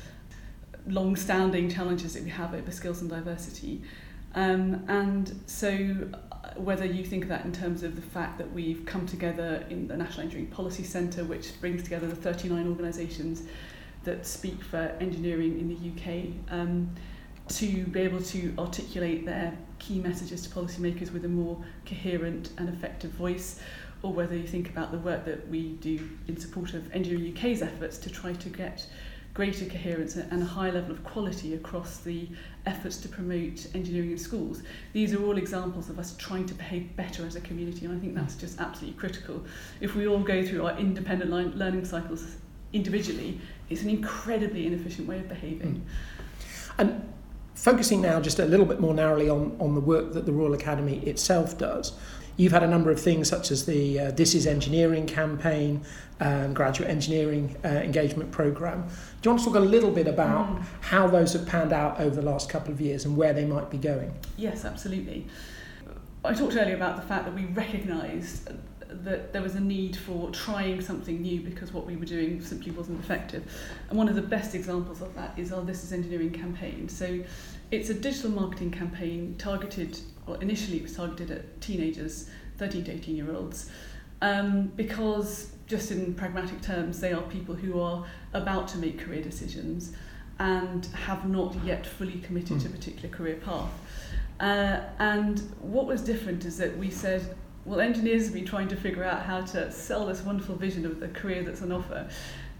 long-standing 0.86 1.70
challenges 1.70 2.14
that 2.14 2.22
we 2.22 2.30
have 2.30 2.54
over 2.54 2.70
skills 2.70 3.00
and 3.00 3.10
diversity. 3.10 3.82
Um, 4.34 4.84
and 4.88 5.40
so 5.46 6.08
whether 6.56 6.84
you 6.84 7.04
think 7.04 7.24
of 7.24 7.28
that 7.28 7.44
in 7.44 7.52
terms 7.52 7.82
of 7.82 7.96
the 7.96 8.02
fact 8.02 8.38
that 8.38 8.52
we've 8.52 8.84
come 8.84 9.06
together 9.06 9.64
in 9.70 9.88
the 9.88 9.96
National 9.96 10.22
Engineering 10.22 10.50
Policy 10.50 10.84
Centre, 10.84 11.24
which 11.24 11.58
brings 11.60 11.82
together 11.82 12.06
the 12.06 12.16
39 12.16 12.68
organisations 12.68 13.42
that 14.04 14.26
speak 14.26 14.62
for 14.62 14.94
engineering 15.00 15.58
in 15.58 15.68
the 15.68 15.90
UK, 15.90 16.26
um, 16.50 16.94
to 17.48 17.84
be 17.86 18.00
able 18.00 18.22
to 18.22 18.54
articulate 18.58 19.26
their 19.26 19.56
key 19.78 20.00
messages 20.00 20.42
to 20.42 20.50
policymakers 20.50 21.12
with 21.12 21.24
a 21.24 21.28
more 21.28 21.62
coherent 21.86 22.50
and 22.58 22.68
effective 22.68 23.10
voice, 23.12 23.60
or 24.04 24.12
whether 24.12 24.36
you 24.36 24.46
think 24.46 24.68
about 24.68 24.92
the 24.92 24.98
work 24.98 25.24
that 25.24 25.48
we 25.48 25.72
do 25.80 25.98
in 26.28 26.36
support 26.36 26.74
of 26.74 26.92
Engineering 26.92 27.34
UK's 27.34 27.62
efforts 27.62 27.96
to 27.96 28.10
try 28.10 28.34
to 28.34 28.48
get 28.50 28.86
greater 29.32 29.64
coherence 29.64 30.14
and 30.16 30.42
a 30.42 30.44
high 30.44 30.70
level 30.70 30.92
of 30.92 31.02
quality 31.02 31.54
across 31.54 31.98
the 31.98 32.28
efforts 32.66 32.98
to 32.98 33.08
promote 33.08 33.66
engineering 33.74 34.12
in 34.12 34.18
schools. 34.18 34.62
These 34.92 35.14
are 35.14 35.24
all 35.24 35.38
examples 35.38 35.88
of 35.88 35.98
us 35.98 36.14
trying 36.18 36.44
to 36.46 36.54
behave 36.54 36.94
better 36.96 37.26
as 37.26 37.34
a 37.34 37.40
community, 37.40 37.86
and 37.86 37.96
I 37.96 37.98
think 37.98 38.14
that's 38.14 38.36
just 38.36 38.60
absolutely 38.60 39.00
critical. 39.00 39.42
If 39.80 39.96
we 39.96 40.06
all 40.06 40.20
go 40.20 40.44
through 40.44 40.66
our 40.66 40.78
independent 40.78 41.56
learning 41.56 41.86
cycles 41.86 42.36
individually, 42.74 43.40
it's 43.70 43.82
an 43.82 43.88
incredibly 43.88 44.66
inefficient 44.66 45.08
way 45.08 45.18
of 45.18 45.28
behaving. 45.30 45.76
Mm. 45.76 46.74
And 46.76 47.12
focusing 47.54 48.02
now 48.02 48.20
just 48.20 48.38
a 48.38 48.44
little 48.44 48.66
bit 48.66 48.80
more 48.80 48.92
narrowly 48.92 49.30
on, 49.30 49.56
on 49.58 49.74
the 49.74 49.80
work 49.80 50.12
that 50.12 50.26
the 50.26 50.32
Royal 50.32 50.52
Academy 50.52 50.98
itself 51.06 51.56
does, 51.56 51.94
You've 52.36 52.52
had 52.52 52.64
a 52.64 52.68
number 52.68 52.90
of 52.90 53.00
things 53.00 53.28
such 53.28 53.50
as 53.50 53.64
the 53.64 54.00
uh, 54.00 54.10
This 54.10 54.34
is 54.34 54.46
Engineering 54.46 55.06
campaign 55.06 55.82
and 56.20 56.54
graduate 56.54 56.90
engineering 56.90 57.56
uh, 57.64 57.68
engagement 57.68 58.32
program. 58.32 58.86
Do 59.22 59.28
you 59.28 59.30
want 59.30 59.40
to 59.40 59.46
talk 59.46 59.56
a 59.56 59.60
little 59.60 59.90
bit 59.90 60.06
about 60.06 60.48
mm. 60.48 60.64
how 60.80 61.06
those 61.06 61.32
have 61.32 61.46
panned 61.46 61.72
out 61.72 62.00
over 62.00 62.14
the 62.14 62.22
last 62.22 62.48
couple 62.48 62.72
of 62.72 62.80
years 62.80 63.04
and 63.04 63.16
where 63.16 63.32
they 63.32 63.44
might 63.44 63.70
be 63.70 63.78
going? 63.78 64.12
Yes, 64.36 64.64
absolutely. 64.64 65.26
I 66.24 66.32
talked 66.34 66.56
earlier 66.56 66.74
about 66.74 66.96
the 66.96 67.02
fact 67.02 67.24
that 67.26 67.34
we 67.34 67.44
recognised 67.46 68.50
that 68.88 69.32
there 69.32 69.42
was 69.42 69.54
a 69.54 69.60
need 69.60 69.96
for 69.96 70.30
trying 70.30 70.80
something 70.80 71.20
new 71.20 71.40
because 71.40 71.72
what 71.72 71.84
we 71.86 71.96
were 71.96 72.04
doing 72.04 72.40
simply 72.40 72.72
wasn't 72.72 72.98
effective. 73.00 73.44
And 73.90 73.98
one 73.98 74.08
of 74.08 74.14
the 74.14 74.22
best 74.22 74.54
examples 74.54 75.02
of 75.02 75.14
that 75.14 75.38
is 75.38 75.52
our 75.52 75.62
This 75.62 75.84
is 75.84 75.92
Engineering 75.92 76.30
campaign. 76.30 76.88
So 76.88 77.20
it's 77.70 77.90
a 77.90 77.94
digital 77.94 78.30
marketing 78.30 78.70
campaign 78.70 79.34
targeted, 79.36 79.98
well, 80.26 80.38
initially 80.40 80.78
it 80.78 80.82
was 80.82 80.96
targeted 80.96 81.30
at 81.30 81.60
teenagers, 81.60 82.28
13 82.58 82.84
to 82.84 82.92
18 82.92 83.16
year 83.16 83.34
olds, 83.34 83.70
um, 84.22 84.68
because 84.76 85.50
just 85.66 85.90
in 85.90 86.14
pragmatic 86.14 86.60
terms, 86.62 87.00
they 87.00 87.12
are 87.12 87.22
people 87.22 87.54
who 87.54 87.80
are 87.80 88.04
about 88.32 88.68
to 88.68 88.78
make 88.78 88.98
career 88.98 89.22
decisions 89.22 89.92
and 90.38 90.86
have 90.86 91.28
not 91.28 91.54
yet 91.64 91.86
fully 91.86 92.20
committed 92.20 92.56
Mm. 92.58 92.62
to 92.62 92.68
a 92.68 92.70
particular 92.70 93.08
career 93.08 93.36
path. 93.36 93.70
Uh, 94.40 94.80
and 94.98 95.40
what 95.60 95.86
was 95.86 96.02
different 96.02 96.44
is 96.44 96.58
that 96.58 96.76
we 96.76 96.90
said, 96.90 97.36
well, 97.64 97.80
engineers 97.80 98.24
have 98.24 98.34
been 98.34 98.44
trying 98.44 98.68
to 98.68 98.76
figure 98.76 99.04
out 99.04 99.22
how 99.22 99.40
to 99.40 99.70
sell 99.70 100.06
this 100.06 100.22
wonderful 100.22 100.56
vision 100.56 100.84
of 100.84 101.00
the 101.00 101.08
career 101.08 101.42
that's 101.42 101.62
on 101.62 101.72
offer 101.72 102.08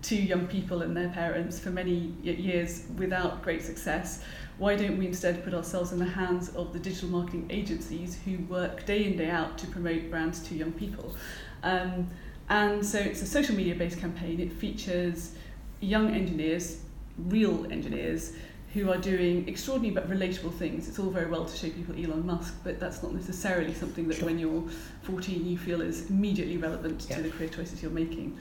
to 0.02 0.14
young 0.16 0.46
people 0.46 0.82
and 0.82 0.96
their 0.96 1.08
parents 1.08 1.58
for 1.58 1.70
many 1.70 2.14
years 2.22 2.84
without 2.96 3.42
great 3.42 3.62
success. 3.62 4.22
Why 4.58 4.76
don't 4.76 4.98
we 4.98 5.06
instead 5.06 5.42
put 5.44 5.52
ourselves 5.52 5.92
in 5.92 5.98
the 5.98 6.04
hands 6.04 6.50
of 6.54 6.72
the 6.72 6.78
digital 6.78 7.08
marketing 7.08 7.46
agencies 7.50 8.18
who 8.24 8.38
work 8.44 8.86
day 8.86 9.04
in, 9.04 9.16
day 9.16 9.28
out 9.28 9.58
to 9.58 9.66
promote 9.66 10.10
brands 10.10 10.40
to 10.48 10.54
young 10.54 10.72
people? 10.72 11.14
Um, 11.62 12.08
and 12.48 12.84
so 12.84 12.98
it's 12.98 13.20
a 13.22 13.26
social 13.26 13.56
media 13.56 13.74
based 13.74 13.98
campaign. 13.98 14.38
It 14.38 14.52
features 14.52 15.34
young 15.80 16.14
engineers, 16.14 16.82
real 17.18 17.66
engineers, 17.72 18.34
who 18.74 18.90
are 18.90 18.98
doing 18.98 19.48
extraordinary 19.48 19.94
but 19.94 20.10
relatable 20.10 20.52
things. 20.54 20.88
It's 20.88 20.98
all 20.98 21.10
very 21.10 21.30
well 21.30 21.44
to 21.44 21.56
show 21.56 21.70
people 21.70 21.94
Elon 21.94 22.26
Musk, 22.26 22.54
but 22.64 22.78
that's 22.80 23.02
not 23.02 23.14
necessarily 23.14 23.72
something 23.72 24.08
that 24.08 24.16
Sure. 24.18 24.26
when 24.26 24.38
you're 24.38 24.64
14 25.02 25.46
you 25.46 25.56
feel 25.56 25.80
is 25.80 26.10
immediately 26.10 26.56
relevant 26.58 27.06
Yeah. 27.08 27.16
to 27.16 27.22
the 27.22 27.28
career 27.30 27.48
choices 27.48 27.82
you're 27.82 27.92
making. 27.92 28.36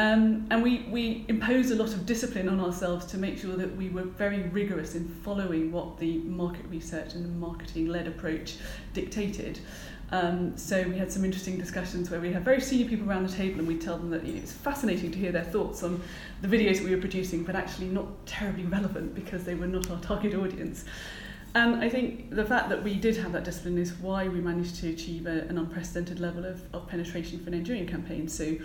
Um, 0.00 0.46
and 0.50 0.62
we, 0.62 0.86
we 0.88 1.26
imposed 1.28 1.70
a 1.72 1.74
lot 1.74 1.88
of 1.88 2.06
discipline 2.06 2.48
on 2.48 2.58
ourselves 2.58 3.04
to 3.06 3.18
make 3.18 3.36
sure 3.36 3.54
that 3.56 3.76
we 3.76 3.90
were 3.90 4.04
very 4.04 4.44
rigorous 4.44 4.94
in 4.94 5.06
following 5.06 5.70
what 5.70 5.98
the 5.98 6.20
market 6.20 6.64
research 6.70 7.12
and 7.12 7.22
the 7.22 7.28
marketing 7.28 7.88
led 7.88 8.06
approach 8.06 8.56
dictated. 8.94 9.60
Um, 10.10 10.56
so 10.56 10.82
we 10.84 10.96
had 10.96 11.12
some 11.12 11.22
interesting 11.22 11.58
discussions 11.58 12.10
where 12.10 12.18
we 12.18 12.32
had 12.32 12.46
very 12.46 12.62
senior 12.62 12.88
people 12.88 13.10
around 13.10 13.28
the 13.28 13.36
table 13.36 13.58
and 13.58 13.68
we'd 13.68 13.82
tell 13.82 13.98
them 13.98 14.08
that 14.08 14.24
you 14.24 14.32
know, 14.32 14.38
it's 14.38 14.52
fascinating 14.52 15.10
to 15.10 15.18
hear 15.18 15.32
their 15.32 15.44
thoughts 15.44 15.82
on 15.82 16.00
the 16.40 16.48
videos 16.48 16.78
that 16.78 16.84
we 16.84 16.94
were 16.94 17.00
producing, 17.00 17.44
but 17.44 17.54
actually 17.54 17.88
not 17.88 18.24
terribly 18.24 18.64
relevant 18.64 19.14
because 19.14 19.44
they 19.44 19.54
were 19.54 19.66
not 19.66 19.90
our 19.90 20.00
target 20.00 20.34
audience. 20.34 20.86
And 21.54 21.76
I 21.84 21.90
think 21.90 22.30
the 22.34 22.44
fact 22.44 22.70
that 22.70 22.82
we 22.82 22.94
did 22.94 23.18
have 23.18 23.32
that 23.32 23.44
discipline 23.44 23.76
is 23.76 23.92
why 23.94 24.28
we 24.28 24.40
managed 24.40 24.76
to 24.76 24.88
achieve 24.88 25.26
a, 25.26 25.42
an 25.42 25.58
unprecedented 25.58 26.20
level 26.20 26.46
of, 26.46 26.62
of 26.72 26.86
penetration 26.86 27.40
for 27.40 27.48
an 27.48 27.54
enduring 27.54 27.86
campaign. 27.86 28.28
So 28.28 28.56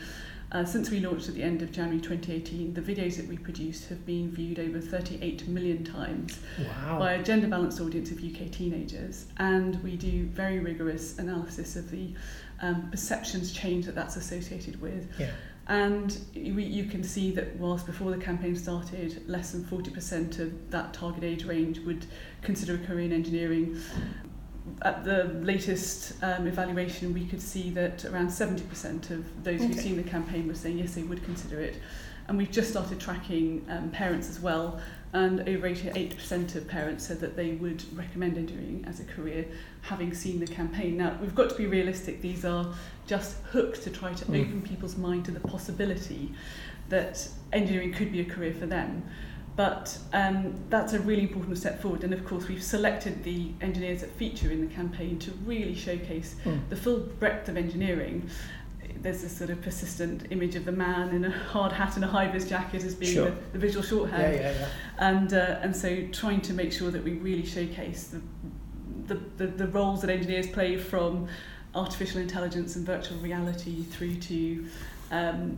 uh, 0.51 0.63
since 0.63 0.89
we 0.89 0.99
launched 0.99 1.27
at 1.27 1.35
the 1.35 1.43
end 1.43 1.61
of 1.61 1.71
January 1.71 1.99
2018, 1.99 2.73
the 2.73 2.81
videos 2.81 3.17
that 3.17 3.27
we 3.27 3.37
produced 3.37 3.89
have 3.89 4.05
been 4.05 4.29
viewed 4.31 4.59
over 4.59 4.79
38 4.79 5.47
million 5.47 5.83
times 5.83 6.39
Wow. 6.59 6.99
by 6.99 7.13
a 7.13 7.23
gender 7.23 7.47
balanced 7.47 7.81
audience 7.81 8.11
of 8.11 8.17
UK 8.23 8.51
teenagers. 8.51 9.25
And 9.37 9.81
we 9.83 9.95
do 9.95 10.25
very 10.27 10.59
rigorous 10.59 11.17
analysis 11.19 11.75
of 11.75 11.89
the 11.91 12.13
um, 12.61 12.89
perceptions 12.91 13.51
change 13.51 13.85
that 13.85 13.95
that's 13.95 14.15
associated 14.15 14.79
with. 14.81 15.09
Yeah. 15.19 15.31
And 15.67 16.15
we, 16.35 16.63
you 16.63 16.85
can 16.85 17.03
see 17.03 17.31
that 17.31 17.55
whilst 17.55 17.87
before 17.87 18.11
the 18.11 18.17
campaign 18.17 18.55
started, 18.55 19.27
less 19.27 19.51
than 19.51 19.63
40% 19.63 20.37
of 20.39 20.71
that 20.71 20.93
target 20.93 21.23
age 21.23 21.43
range 21.45 21.79
would 21.79 22.05
consider 22.43 22.75
a 22.75 22.77
career 22.77 23.05
in 23.05 23.11
engineering. 23.11 23.81
at 24.81 25.03
the 25.03 25.25
latest 25.41 26.13
um, 26.23 26.47
evaluation, 26.47 27.13
we 27.13 27.25
could 27.25 27.41
see 27.41 27.69
that 27.71 28.05
around 28.05 28.29
70% 28.29 29.11
of 29.11 29.43
those 29.43 29.61
okay. 29.61 29.67
who've 29.67 29.79
seen 29.79 29.95
the 29.95 30.03
campaign 30.03 30.47
were 30.47 30.55
saying 30.55 30.79
yes, 30.79 30.95
they 30.95 31.03
would 31.03 31.23
consider 31.23 31.59
it. 31.59 31.77
And 32.27 32.37
we've 32.37 32.51
just 32.51 32.71
started 32.71 32.99
tracking 32.99 33.65
um, 33.69 33.91
parents 33.91 34.29
as 34.29 34.39
well, 34.39 34.79
and 35.13 35.41
over 35.47 35.69
88% 35.69 36.55
of 36.55 36.67
parents 36.67 37.05
said 37.05 37.19
that 37.19 37.35
they 37.35 37.51
would 37.51 37.83
recommend 37.95 38.37
engineering 38.37 38.83
as 38.87 38.99
a 38.99 39.03
career, 39.03 39.45
having 39.81 40.13
seen 40.13 40.39
the 40.39 40.47
campaign. 40.47 40.97
Now, 40.97 41.17
we've 41.21 41.35
got 41.35 41.51
to 41.51 41.55
be 41.55 41.67
realistic. 41.67 42.21
These 42.21 42.43
are 42.43 42.73
just 43.05 43.37
hooks 43.51 43.79
to 43.81 43.91
try 43.91 44.13
to 44.13 44.25
mm. 44.25 44.41
open 44.41 44.61
people's 44.63 44.97
mind 44.97 45.25
to 45.25 45.31
the 45.31 45.39
possibility 45.39 46.33
that 46.89 47.27
engineering 47.53 47.93
could 47.93 48.11
be 48.11 48.21
a 48.21 48.25
career 48.25 48.53
for 48.53 48.65
them. 48.65 49.03
But 49.55 49.97
um, 50.11 50.53
that's 50.69 50.91
a 50.93 50.99
really 50.99 51.21
important 51.23 51.57
step 51.57 51.81
forward. 51.81 52.03
And 52.03 52.13
of 52.13 52.25
course, 52.25 52.47
we've 52.47 52.61
selected 52.63 53.23
the 53.23 53.51
engineers 53.61 54.01
that 54.01 54.11
feature 54.11 54.51
in 54.51 54.59
the 54.67 54.73
campaign 54.73 55.17
to 55.19 55.31
really 55.45 55.75
showcase 55.75 56.35
Mm. 56.43 56.67
the 56.69 56.75
full 56.75 56.99
breadth 57.19 57.47
of 57.47 57.55
engineering. 57.55 58.29
There's 59.01 59.21
this 59.21 59.37
sort 59.37 59.49
of 59.51 59.61
persistent 59.61 60.25
image 60.31 60.55
of 60.55 60.65
the 60.65 60.71
man 60.71 61.09
in 61.15 61.23
a 61.25 61.29
hard 61.29 61.71
hat 61.71 61.95
and 61.95 62.03
a 62.03 62.07
high 62.07 62.27
vis 62.27 62.49
jacket 62.49 62.83
as 62.83 62.95
being 62.95 63.13
Sure. 63.13 63.29
the, 63.29 63.35
the 63.53 63.59
visual 63.59 63.83
shorthand. 63.83 64.35
yeah, 64.35 64.51
yeah. 64.51 64.67
And, 64.97 65.33
uh, 65.33 65.59
and 65.61 65.73
so 65.75 66.05
trying 66.11 66.41
to 66.41 66.53
make 66.53 66.73
sure 66.73 66.91
that 66.91 67.03
we 67.03 67.13
really 67.13 67.45
showcase 67.45 68.07
the, 68.07 68.21
the, 69.07 69.21
the, 69.37 69.47
the 69.47 69.67
roles 69.67 70.01
that 70.01 70.09
engineers 70.09 70.47
play 70.47 70.75
from 70.77 71.27
artificial 71.75 72.19
intelligence 72.19 72.75
and 72.75 72.85
virtual 72.85 73.17
reality 73.19 73.83
through 73.83 74.15
to 74.15 74.65
um, 75.11 75.57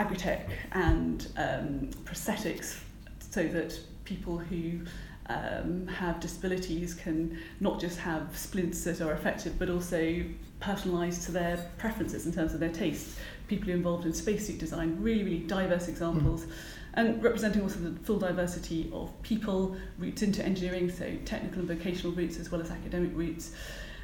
agritech 0.00 0.48
and 0.72 1.28
um, 1.36 1.90
prosthetics 2.04 2.80
so 3.18 3.46
that 3.48 3.78
people 4.04 4.38
who 4.38 4.80
um, 5.26 5.86
have 5.86 6.18
disabilities 6.18 6.94
can 6.94 7.38
not 7.60 7.78
just 7.80 7.98
have 7.98 8.36
splints 8.36 8.82
that 8.84 9.00
are 9.00 9.12
affected 9.12 9.58
but 9.58 9.68
also 9.70 10.24
personalised 10.60 11.24
to 11.26 11.32
their 11.32 11.70
preferences 11.78 12.26
in 12.26 12.32
terms 12.32 12.52
of 12.54 12.60
their 12.60 12.72
tastes. 12.72 13.18
People 13.48 13.70
involved 13.70 14.04
in 14.04 14.12
spacesuit 14.12 14.58
design, 14.58 14.96
really, 15.00 15.22
really 15.24 15.38
diverse 15.38 15.88
examples. 15.88 16.46
And 16.94 17.22
representing 17.22 17.62
also 17.62 17.78
the 17.78 17.98
full 18.00 18.18
diversity 18.18 18.90
of 18.92 19.10
people, 19.22 19.76
routes 19.98 20.22
into 20.22 20.44
engineering, 20.44 20.90
so 20.90 21.10
technical 21.24 21.60
and 21.60 21.68
vocational 21.68 22.12
routes 22.12 22.38
as 22.38 22.50
well 22.50 22.60
as 22.60 22.70
academic 22.70 23.12
routes. 23.14 23.52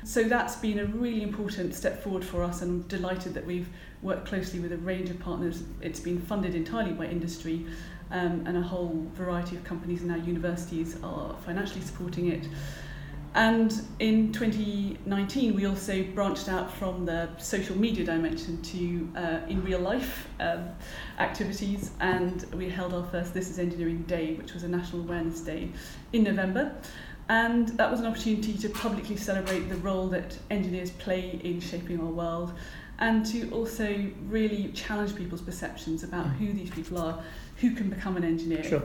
So 0.05 0.23
that's 0.23 0.57
been 0.57 0.79
a 0.79 0.85
really 0.85 1.23
important 1.23 1.75
step 1.75 2.03
forward 2.03 2.25
for 2.25 2.45
us, 2.45 2.63
and 2.63 2.83
I'm 2.83 2.89
delighted 2.89 3.35
that 3.35 3.45
we've 3.45 3.69
worked 4.07 4.27
closely 4.27 4.61
with 4.61 4.73
a 4.73 4.79
range 4.79 5.11
of 5.11 5.19
partners. 5.19 5.65
It's 5.83 6.01
been 6.01 6.21
funded 6.21 6.55
entirely 6.55 6.93
by 6.93 7.07
industry, 7.07 7.67
um, 8.13 8.45
and 8.47 8.57
a 8.57 8.63
whole 8.63 9.05
variety 9.15 9.57
of 9.57 9.65
companies 9.65 10.01
and 10.01 10.11
now 10.11 10.17
universities 10.17 10.97
are 11.03 11.35
financially 11.45 11.81
supporting 11.81 12.29
it. 12.29 12.49
And 13.35 13.75
in 13.99 14.33
2019, 14.33 15.55
we 15.55 15.67
also 15.67 16.03
branched 16.15 16.49
out 16.49 16.73
from 16.73 17.05
the 17.05 17.29
social 17.37 17.77
media 17.77 18.03
dimension 18.07 18.63
to 18.63 19.09
uh, 19.15 19.41
in 19.47 19.63
real 19.63 19.81
life 19.81 20.27
um, 20.41 20.69
activities, 21.19 21.91
and 22.01 22.47
we 22.55 22.71
held 22.71 22.95
our 22.95 23.05
first 23.05 23.35
This 23.35 23.51
is 23.51 23.59
Engineering 23.59 24.05
Day, 24.05 24.35
which 24.35 24.55
was 24.55 24.63
a 24.63 24.69
national 24.69 25.03
awareness 25.03 25.41
day 25.41 25.69
in 26.15 26.23
November. 26.23 26.75
And 27.29 27.69
that 27.71 27.91
was 27.91 27.99
an 28.01 28.07
opportunity 28.07 28.55
to 28.55 28.69
publicly 28.71 29.17
celebrate 29.17 29.69
the 29.69 29.75
role 29.77 30.07
that 30.09 30.39
engineers 30.49 30.93
play 30.93 31.41
in 31.43 31.61
shaping 31.61 32.01
our 32.01 32.07
world 32.07 32.55
and 32.99 33.27
to 33.27 33.51
also 33.51 34.07
really 34.29 34.71
challenge 34.75 35.15
people's 35.15 35.43
perceptions 35.43 36.03
about 36.03 36.27
who 36.27 36.53
these 36.53 36.71
people 36.71 36.99
are, 36.99 37.23
who 37.57 37.75
can 37.75 37.91
become 37.91 38.17
an 38.17 38.25
engineer. 38.25 38.65
Sure. 38.65 38.83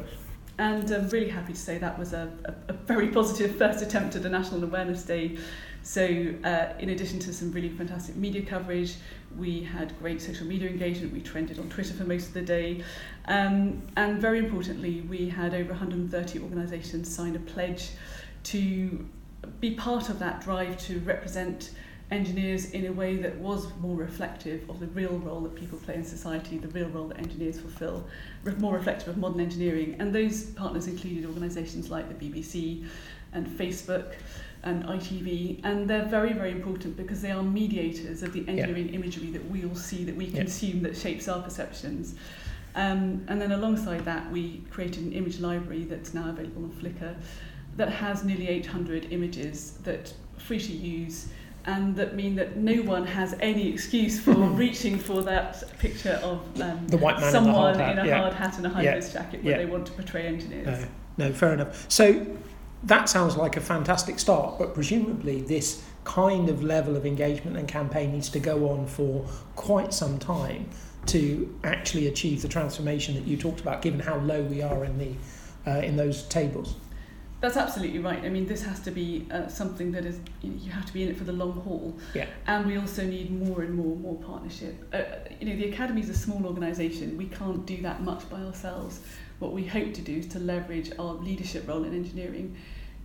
And 0.57 0.91
I'm 0.91 1.07
really 1.09 1.29
happy 1.29 1.53
to 1.53 1.59
say 1.59 1.77
that 1.77 1.97
was 1.97 2.13
a, 2.13 2.31
a, 2.45 2.71
a 2.71 2.73
very 2.73 3.07
positive 3.07 3.55
first 3.55 3.81
attempt 3.81 4.15
at 4.15 4.25
a 4.25 4.29
National 4.29 4.63
Awareness 4.63 5.03
Day. 5.03 5.37
So, 5.83 6.03
uh, 6.43 6.73
in 6.77 6.89
addition 6.89 7.17
to 7.19 7.33
some 7.33 7.51
really 7.51 7.69
fantastic 7.69 8.15
media 8.15 8.43
coverage, 8.43 8.95
we 9.37 9.63
had 9.63 9.97
great 9.97 10.21
social 10.21 10.45
media 10.45 10.69
engagement. 10.69 11.13
We 11.13 11.21
trended 11.21 11.57
on 11.57 11.69
Twitter 11.69 11.93
for 11.93 12.03
most 12.03 12.27
of 12.27 12.33
the 12.33 12.41
day. 12.41 12.83
Um, 13.25 13.81
and 13.97 14.21
very 14.21 14.37
importantly, 14.37 15.01
we 15.01 15.29
had 15.29 15.55
over 15.55 15.69
130 15.69 16.39
organisations 16.39 17.13
sign 17.13 17.35
a 17.35 17.39
pledge 17.39 17.91
to 18.43 19.07
be 19.59 19.71
part 19.71 20.09
of 20.09 20.19
that 20.19 20.41
drive 20.41 20.77
to 20.77 20.99
represent 20.99 21.71
engineers 22.11 22.71
in 22.71 22.85
a 22.87 22.91
way 22.91 23.15
that 23.15 23.35
was 23.37 23.67
more 23.79 23.95
reflective 23.95 24.69
of 24.69 24.79
the 24.79 24.87
real 24.87 25.17
role 25.19 25.39
that 25.41 25.55
people 25.55 25.77
play 25.79 25.95
in 25.95 26.03
society, 26.03 26.57
the 26.57 26.67
real 26.69 26.89
role 26.89 27.07
that 27.07 27.17
engineers 27.17 27.59
fulfill, 27.59 28.05
re- 28.43 28.53
more 28.55 28.75
reflective 28.75 29.07
of 29.07 29.17
modern 29.17 29.39
engineering. 29.39 29.95
And 29.99 30.13
those 30.13 30.43
partners 30.51 30.87
included 30.87 31.25
organisations 31.25 31.89
like 31.89 32.07
the 32.09 32.29
BBC 32.29 32.85
and 33.33 33.47
Facebook 33.47 34.13
and 34.63 34.83
ITV, 34.83 35.61
and 35.63 35.89
they're 35.89 36.05
very, 36.05 36.33
very 36.33 36.51
important 36.51 36.95
because 36.97 37.21
they 37.21 37.31
are 37.31 37.41
mediators 37.41 38.21
of 38.21 38.33
the 38.33 38.47
engineering 38.47 38.89
imagery 38.93 39.31
that 39.31 39.49
we 39.49 39.65
all 39.65 39.75
see, 39.75 40.03
that 40.03 40.15
we 40.15 40.25
Yeah. 40.25 40.41
consume, 40.41 40.83
that 40.83 40.95
shapes 40.95 41.27
our 41.27 41.41
perceptions. 41.41 42.15
Um, 42.75 43.23
and 43.27 43.41
then 43.41 43.51
alongside 43.53 44.05
that, 44.05 44.31
we 44.31 44.61
created 44.69 45.03
an 45.03 45.13
image 45.13 45.39
library 45.39 45.85
that's 45.85 46.13
now 46.13 46.29
available 46.29 46.63
on 46.65 46.71
Flickr 46.71 47.15
that 47.77 47.89
has 47.89 48.23
nearly 48.23 48.47
800 48.49 49.07
images 49.11 49.71
that 49.83 50.13
are 50.37 50.39
free 50.39 50.59
to 50.59 50.73
use 50.73 51.29
and 51.65 51.95
that 51.95 52.15
mean 52.15 52.35
that 52.35 52.57
no 52.57 52.81
one 52.81 53.05
has 53.05 53.35
any 53.39 53.69
excuse 53.69 54.19
for 54.19 54.33
reaching 54.63 54.97
for 54.97 55.21
that 55.21 55.63
picture 55.79 56.19
of 56.23 56.39
um, 56.61 56.87
The 56.87 56.97
white 56.97 57.15
man 57.19 57.23
in 57.23 57.27
the 57.27 57.31
someone 57.31 57.53
hard 57.55 57.75
hat, 57.77 57.91
in 57.97 57.99
a 57.99 58.07
yeah. 58.07 58.17
hard 58.19 58.33
hat 58.33 58.57
and 58.57 58.65
a 58.65 58.69
high 58.69 58.83
Yeah. 58.83 58.99
jacket 58.99 59.43
where 59.43 59.53
Yeah. 59.53 59.57
they 59.59 59.65
want 59.65 59.85
to 59.87 59.91
portray 59.93 60.25
engineers. 60.25 60.87
No, 61.17 61.27
no, 61.27 61.33
fair 61.33 61.53
enough. 61.53 61.85
So 61.89 62.25
that 62.83 63.09
sounds 63.09 63.35
like 63.37 63.57
a 63.57 63.61
fantastic 63.61 64.17
start, 64.19 64.57
but 64.57 64.73
presumably 64.73 65.41
this 65.41 65.83
kind 66.03 66.49
of 66.49 66.63
level 66.63 66.95
of 66.95 67.05
engagement 67.05 67.57
and 67.57 67.67
campaign 67.67 68.11
needs 68.11 68.29
to 68.29 68.39
go 68.39 68.69
on 68.69 68.87
for 68.87 69.23
quite 69.55 69.93
some 69.93 70.17
time 70.17 70.67
to 71.05 71.53
actually 71.63 72.07
achieve 72.07 72.41
the 72.41 72.47
transformation 72.47 73.13
that 73.15 73.25
you 73.25 73.37
talked 73.37 73.59
about, 73.59 73.81
given 73.81 73.99
how 73.99 74.17
low 74.17 74.41
we 74.43 74.61
are 74.61 74.83
in 74.85 74.97
the 74.97 75.11
uh, 75.67 75.79
in 75.81 75.95
those 75.95 76.23
tables. 76.23 76.75
That's 77.41 77.57
absolutely 77.57 77.99
right. 77.99 78.23
I 78.23 78.29
mean, 78.29 78.45
this 78.45 78.63
has 78.63 78.79
to 78.81 78.91
be 78.91 79.27
uh, 79.31 79.47
something 79.47 79.91
that 79.93 80.05
is, 80.05 80.19
you, 80.41 80.51
know, 80.51 80.57
you 80.61 80.71
have 80.71 80.85
to 80.85 80.93
be 80.93 81.01
in 81.01 81.09
it 81.09 81.17
for 81.17 81.23
the 81.23 81.33
long 81.33 81.53
haul. 81.53 81.97
Yeah. 82.13 82.27
And 82.45 82.67
we 82.67 82.77
also 82.77 83.03
need 83.03 83.31
more 83.31 83.63
and 83.63 83.73
more 83.73 83.93
and 83.93 84.01
more 84.01 84.15
partnership. 84.15 84.75
Uh, 84.93 85.01
you 85.39 85.49
know, 85.49 85.55
the 85.55 85.69
Academy 85.69 86.01
is 86.01 86.09
a 86.09 86.13
small 86.13 86.45
organisation. 86.45 87.17
We 87.17 87.25
can't 87.25 87.65
do 87.65 87.81
that 87.81 88.03
much 88.03 88.29
by 88.29 88.41
ourselves. 88.41 88.99
what 89.39 89.53
we 89.53 89.65
hope 89.65 89.91
to 89.95 90.01
do 90.01 90.17
is 90.17 90.27
to 90.27 90.39
leverage 90.39 90.91
our 90.99 91.15
leadership 91.15 91.67
role 91.67 91.83
in 91.83 91.93
engineering 91.95 92.55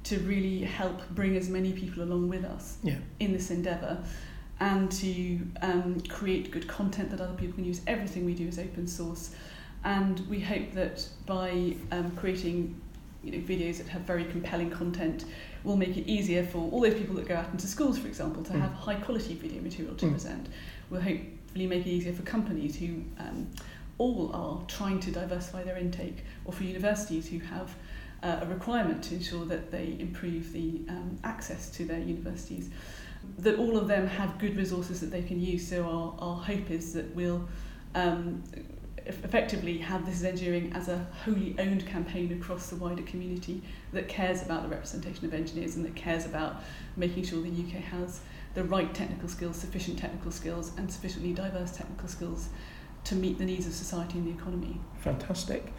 to 0.05 0.19
really 0.21 0.61
help 0.61 1.01
bring 1.11 1.35
as 1.35 1.49
many 1.49 1.73
people 1.73 2.03
along 2.03 2.29
with 2.29 2.45
us 2.45 2.77
yeah. 2.83 2.99
in 3.19 3.33
this 3.33 3.51
endeavour 3.51 3.99
and 4.61 4.91
to 4.93 5.41
um, 5.63 6.01
create 6.09 6.51
good 6.51 6.69
content 6.69 7.11
that 7.11 7.21
other 7.21 7.35
people 7.35 7.55
can 7.55 7.65
use. 7.65 7.81
Everything 7.87 8.25
we 8.25 8.35
do 8.35 8.47
is 8.47 8.59
open 8.59 8.87
source, 8.87 9.35
and 9.85 10.21
we 10.29 10.41
hope 10.41 10.73
that 10.73 11.07
by 11.27 11.75
um, 11.91 12.11
creating 12.17 12.81
you 13.27 13.33
know, 13.33 13.39
videos 13.39 13.79
that 13.79 13.89
have 13.89 14.03
very 14.03 14.25
compelling 14.25 14.71
content 14.71 15.25
will 15.65 15.77
make 15.77 15.97
it 15.97 16.07
easier 16.07 16.45
for 16.45 16.59
all 16.71 16.81
those 16.81 16.95
people 16.95 17.15
that 17.17 17.27
go 17.27 17.35
out 17.35 17.51
into 17.51 17.67
schools, 17.67 17.99
for 17.99 18.07
example, 18.07 18.43
to 18.45 18.53
mm. 18.53 18.61
have 18.61 18.73
high 18.73 18.95
quality 18.95 19.35
video 19.35 19.61
material 19.61 19.95
to 19.97 20.07
mm. 20.07 20.13
present. 20.13 20.49
We'll 20.91 21.01
hopefully 21.01 21.67
make 21.67 21.87
it 21.87 21.91
easier 21.91 22.13
for 22.13 22.23
companies 22.23 22.77
who 22.77 23.03
um, 23.19 23.49
all 23.99 24.31
are 24.33 24.65
trying 24.69 25.01
to 25.01 25.11
diversify 25.11 25.65
their 25.65 25.77
intake, 25.77 26.25
or 26.45 26.53
for 26.53 26.65
universities 26.65 27.29
who 27.29 27.41
have 27.41 27.75
uh, 28.23 28.41
a 28.43 28.47
requirement 28.47 29.03
to 29.05 29.15
ensure 29.15 29.45
that 29.47 29.71
they 29.71 29.97
improve 29.99 30.53
the 30.53 30.81
um, 30.89 31.19
access 31.25 31.69
to 31.71 31.85
their 31.85 31.99
universities 31.99 32.71
that 33.39 33.59
all 33.59 33.77
of 33.77 33.89
them 33.89 34.07
have 34.07 34.39
good 34.39 34.57
resources 34.57 35.01
that 35.01 35.11
they 35.11 35.23
can 35.23 35.41
use. 35.41 35.67
So 35.67 35.85
our, 35.85 36.15
our 36.19 36.37
hope 36.37 36.71
is 36.71 36.93
that 36.93 37.15
we'll 37.15 37.49
um, 37.95 38.43
effectively 39.07 39.79
have 39.79 40.05
this 40.05 40.23
engineering 40.23 40.73
as 40.75 40.89
a 40.89 41.07
wholly 41.25 41.55
owned 41.59 41.87
campaign 41.87 42.33
across 42.33 42.69
the 42.69 42.77
wider 42.77 43.03
community 43.03 43.63
that 43.93 44.09
cares 44.09 44.43
about 44.43 44.63
the 44.63 44.69
representation 44.69 45.25
of 45.25 45.33
engineers 45.33 45.77
and 45.77 45.85
that 45.85 45.95
cares 45.95 46.27
about 46.27 46.63
making 46.97 47.25
sure 47.25 47.41
the 47.41 47.49
UK 47.49 47.83
has 47.83 48.21
the 48.55 48.65
right 48.65 48.93
technical 48.95 49.29
skills, 49.29 49.57
sufficient 49.57 49.99
technical 49.99 50.31
skills 50.31 50.73
and 50.77 50.91
sufficiently 50.91 51.33
diverse 51.33 51.73
technical 51.73 52.09
skills 52.09 52.49
to 53.05 53.15
meet 53.15 53.39
the 53.39 53.45
needs 53.45 53.67
of 53.67 53.73
society 53.73 54.19
and 54.19 54.27
the 54.27 54.33
economy. 54.33 54.81
Fantastic. 54.99 55.73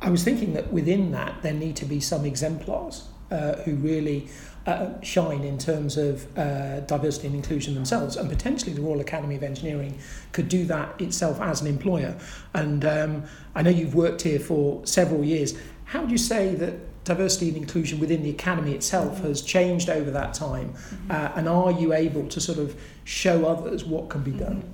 I 0.00 0.10
was 0.10 0.22
thinking 0.22 0.54
that 0.54 0.72
within 0.72 1.10
that 1.12 1.42
there 1.42 1.52
need 1.52 1.76
to 1.76 1.84
be 1.84 2.00
some 2.00 2.24
exemplars 2.24 3.08
uh, 3.30 3.56
who 3.56 3.74
really 3.74 4.28
uh, 4.68 5.00
shine 5.00 5.44
in 5.44 5.56
terms 5.56 5.96
of 5.96 6.26
uh, 6.38 6.80
diversity 6.80 7.26
and 7.26 7.36
inclusion 7.36 7.74
themselves, 7.74 8.16
and 8.16 8.28
potentially 8.28 8.74
the 8.74 8.82
Royal 8.82 9.00
Academy 9.00 9.34
of 9.34 9.42
Engineering 9.42 9.98
could 10.32 10.46
do 10.50 10.66
that 10.66 11.00
itself 11.00 11.40
as 11.40 11.62
an 11.62 11.66
employer. 11.66 12.14
And 12.52 12.84
um, 12.84 13.24
I 13.54 13.62
know 13.62 13.70
you've 13.70 13.94
worked 13.94 14.20
here 14.20 14.38
for 14.38 14.84
several 14.84 15.24
years. 15.24 15.58
How 15.84 16.02
would 16.02 16.10
you 16.10 16.18
say 16.18 16.54
that 16.56 17.04
diversity 17.04 17.48
and 17.48 17.56
inclusion 17.56 17.98
within 17.98 18.22
the 18.22 18.28
academy 18.28 18.74
itself 18.74 19.14
mm-hmm. 19.16 19.28
has 19.28 19.40
changed 19.40 19.88
over 19.88 20.10
that 20.10 20.34
time? 20.34 20.74
Mm-hmm. 20.74 21.10
Uh, 21.12 21.32
and 21.36 21.48
are 21.48 21.72
you 21.72 21.94
able 21.94 22.28
to 22.28 22.38
sort 22.38 22.58
of 22.58 22.78
show 23.04 23.46
others 23.46 23.86
what 23.86 24.10
can 24.10 24.22
be 24.22 24.32
done? 24.32 24.56
Mm-hmm. 24.56 24.72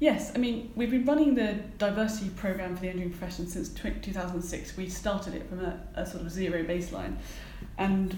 Yes, 0.00 0.32
I 0.34 0.38
mean, 0.38 0.70
we've 0.76 0.90
been 0.90 1.06
running 1.06 1.34
the 1.34 1.54
diversity 1.78 2.28
program 2.36 2.76
for 2.76 2.82
the 2.82 2.88
engineering 2.88 3.12
profession 3.12 3.48
since 3.48 3.70
2006. 3.70 4.76
We 4.76 4.90
started 4.90 5.34
it 5.34 5.48
from 5.48 5.60
a, 5.60 5.80
a 5.94 6.04
sort 6.04 6.22
of 6.22 6.30
zero 6.30 6.62
baseline. 6.62 7.16
And 7.78 8.16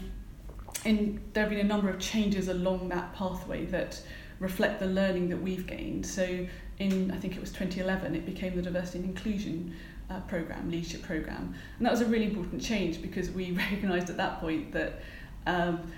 there 0.84 1.42
have 1.42 1.50
been 1.50 1.60
a 1.60 1.64
number 1.64 1.88
of 1.88 1.98
changes 1.98 2.48
along 2.48 2.88
that 2.88 3.14
pathway 3.14 3.66
that 3.66 4.00
reflect 4.38 4.80
the 4.80 4.86
learning 4.86 5.28
that 5.28 5.40
we've 5.40 5.66
gained. 5.66 6.06
So 6.06 6.46
in, 6.78 7.10
I 7.10 7.16
think 7.16 7.36
it 7.36 7.40
was 7.40 7.50
2011, 7.50 8.14
it 8.14 8.24
became 8.24 8.56
the 8.56 8.62
Diversity 8.62 9.00
and 9.00 9.08
Inclusion 9.08 9.76
uh, 10.08 10.20
program, 10.20 10.70
leadership 10.70 11.02
program. 11.02 11.54
And 11.76 11.86
that 11.86 11.92
was 11.92 12.00
a 12.00 12.06
really 12.06 12.24
important 12.24 12.62
change 12.62 13.00
because 13.00 13.30
we 13.30 13.52
recognised 13.70 14.10
at 14.10 14.16
that 14.16 14.40
point 14.40 14.72
that 14.72 15.02
um, 15.46 15.92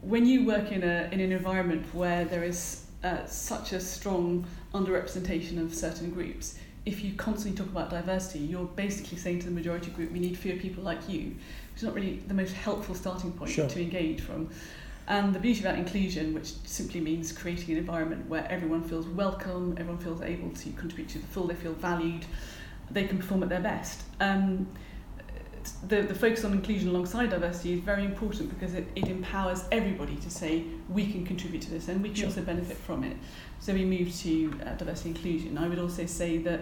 when 0.00 0.24
you 0.24 0.46
work 0.46 0.70
in, 0.72 0.82
a, 0.82 1.08
in 1.12 1.20
an 1.20 1.32
environment 1.32 1.84
where 1.92 2.24
there 2.24 2.44
is 2.44 2.86
uh, 3.02 3.24
such 3.26 3.72
a 3.72 3.80
strong 3.80 4.46
underrepresentation 4.72 5.60
of 5.60 5.74
certain 5.74 6.10
groups, 6.10 6.58
if 6.86 7.04
you 7.04 7.12
constantly 7.14 7.56
talk 7.56 7.70
about 7.70 7.90
diversity, 7.90 8.38
you're 8.38 8.64
basically 8.64 9.18
saying 9.18 9.40
to 9.40 9.46
the 9.46 9.52
majority 9.52 9.90
group, 9.90 10.10
we 10.10 10.20
need 10.20 10.38
fewer 10.38 10.56
people 10.56 10.82
like 10.82 11.06
you, 11.08 11.34
which 11.78 11.84
is 11.84 11.86
not 11.86 11.94
really 11.94 12.20
the 12.26 12.34
most 12.34 12.54
helpful 12.54 12.92
starting 12.92 13.30
point 13.30 13.52
sure. 13.52 13.68
to 13.68 13.80
engage 13.80 14.20
from. 14.20 14.50
And 15.06 15.32
the 15.32 15.38
beauty 15.38 15.60
about 15.60 15.78
inclusion, 15.78 16.34
which 16.34 16.52
simply 16.64 17.00
means 17.00 17.30
creating 17.30 17.70
an 17.70 17.78
environment 17.78 18.28
where 18.28 18.44
everyone 18.50 18.82
feels 18.82 19.06
welcome, 19.06 19.76
everyone 19.78 20.02
feels 20.02 20.20
able 20.20 20.50
to 20.50 20.70
contribute 20.72 21.08
to 21.10 21.20
the 21.20 21.26
full, 21.28 21.46
they 21.46 21.54
feel 21.54 21.74
valued, 21.74 22.24
they 22.90 23.04
can 23.04 23.16
perform 23.16 23.44
at 23.44 23.48
their 23.48 23.60
best. 23.60 24.02
Um, 24.20 24.66
the, 25.86 26.02
the 26.02 26.14
focus 26.16 26.44
on 26.44 26.52
inclusion 26.52 26.88
alongside 26.88 27.30
diversity 27.30 27.74
is 27.74 27.80
very 27.80 28.04
important 28.04 28.50
because 28.50 28.74
it, 28.74 28.88
it 28.96 29.06
empowers 29.06 29.62
everybody 29.70 30.16
to 30.16 30.30
say 30.30 30.64
we 30.88 31.06
can 31.06 31.24
contribute 31.24 31.62
to 31.62 31.70
this 31.70 31.86
and 31.86 32.02
we 32.02 32.08
can 32.08 32.16
sure. 32.16 32.26
also 32.26 32.42
benefit 32.42 32.76
from 32.76 33.04
it. 33.04 33.16
So 33.60 33.72
we 33.72 33.84
moved 33.84 34.18
to 34.22 34.52
uh, 34.66 34.74
diversity 34.74 35.10
inclusion. 35.10 35.56
I 35.56 35.68
would 35.68 35.78
also 35.78 36.06
say 36.06 36.38
that 36.38 36.60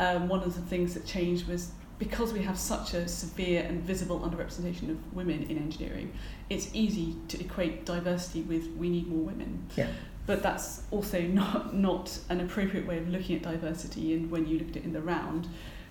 um, 0.00 0.28
one 0.28 0.42
of 0.42 0.56
the 0.56 0.62
things 0.62 0.94
that 0.94 1.06
changed 1.06 1.46
was 1.46 1.70
because 2.00 2.32
we 2.32 2.42
have 2.42 2.58
such 2.58 2.94
a 2.94 3.06
severe 3.06 3.62
and 3.62 3.82
visible 3.82 4.20
underrepresentation 4.20 4.88
of 4.90 5.14
women 5.14 5.42
in 5.44 5.58
engineering, 5.58 6.10
it's 6.48 6.70
easy 6.72 7.14
to 7.28 7.38
equate 7.38 7.84
diversity 7.84 8.40
with 8.40 8.66
we 8.78 8.88
need 8.88 9.06
more 9.06 9.22
women. 9.22 9.66
Yeah. 9.76 9.86
But 10.26 10.42
that's 10.42 10.84
also 10.90 11.20
not, 11.40 11.74
not 11.74 12.18
an 12.30 12.40
appropriate 12.40 12.86
way 12.86 12.96
of 12.96 13.08
looking 13.08 13.36
at 13.36 13.42
diversity. 13.42 14.14
And 14.14 14.30
when 14.30 14.48
you 14.48 14.58
looked 14.58 14.70
at 14.70 14.76
it 14.78 14.84
in 14.84 14.94
the 14.94 15.02
round, 15.02 15.46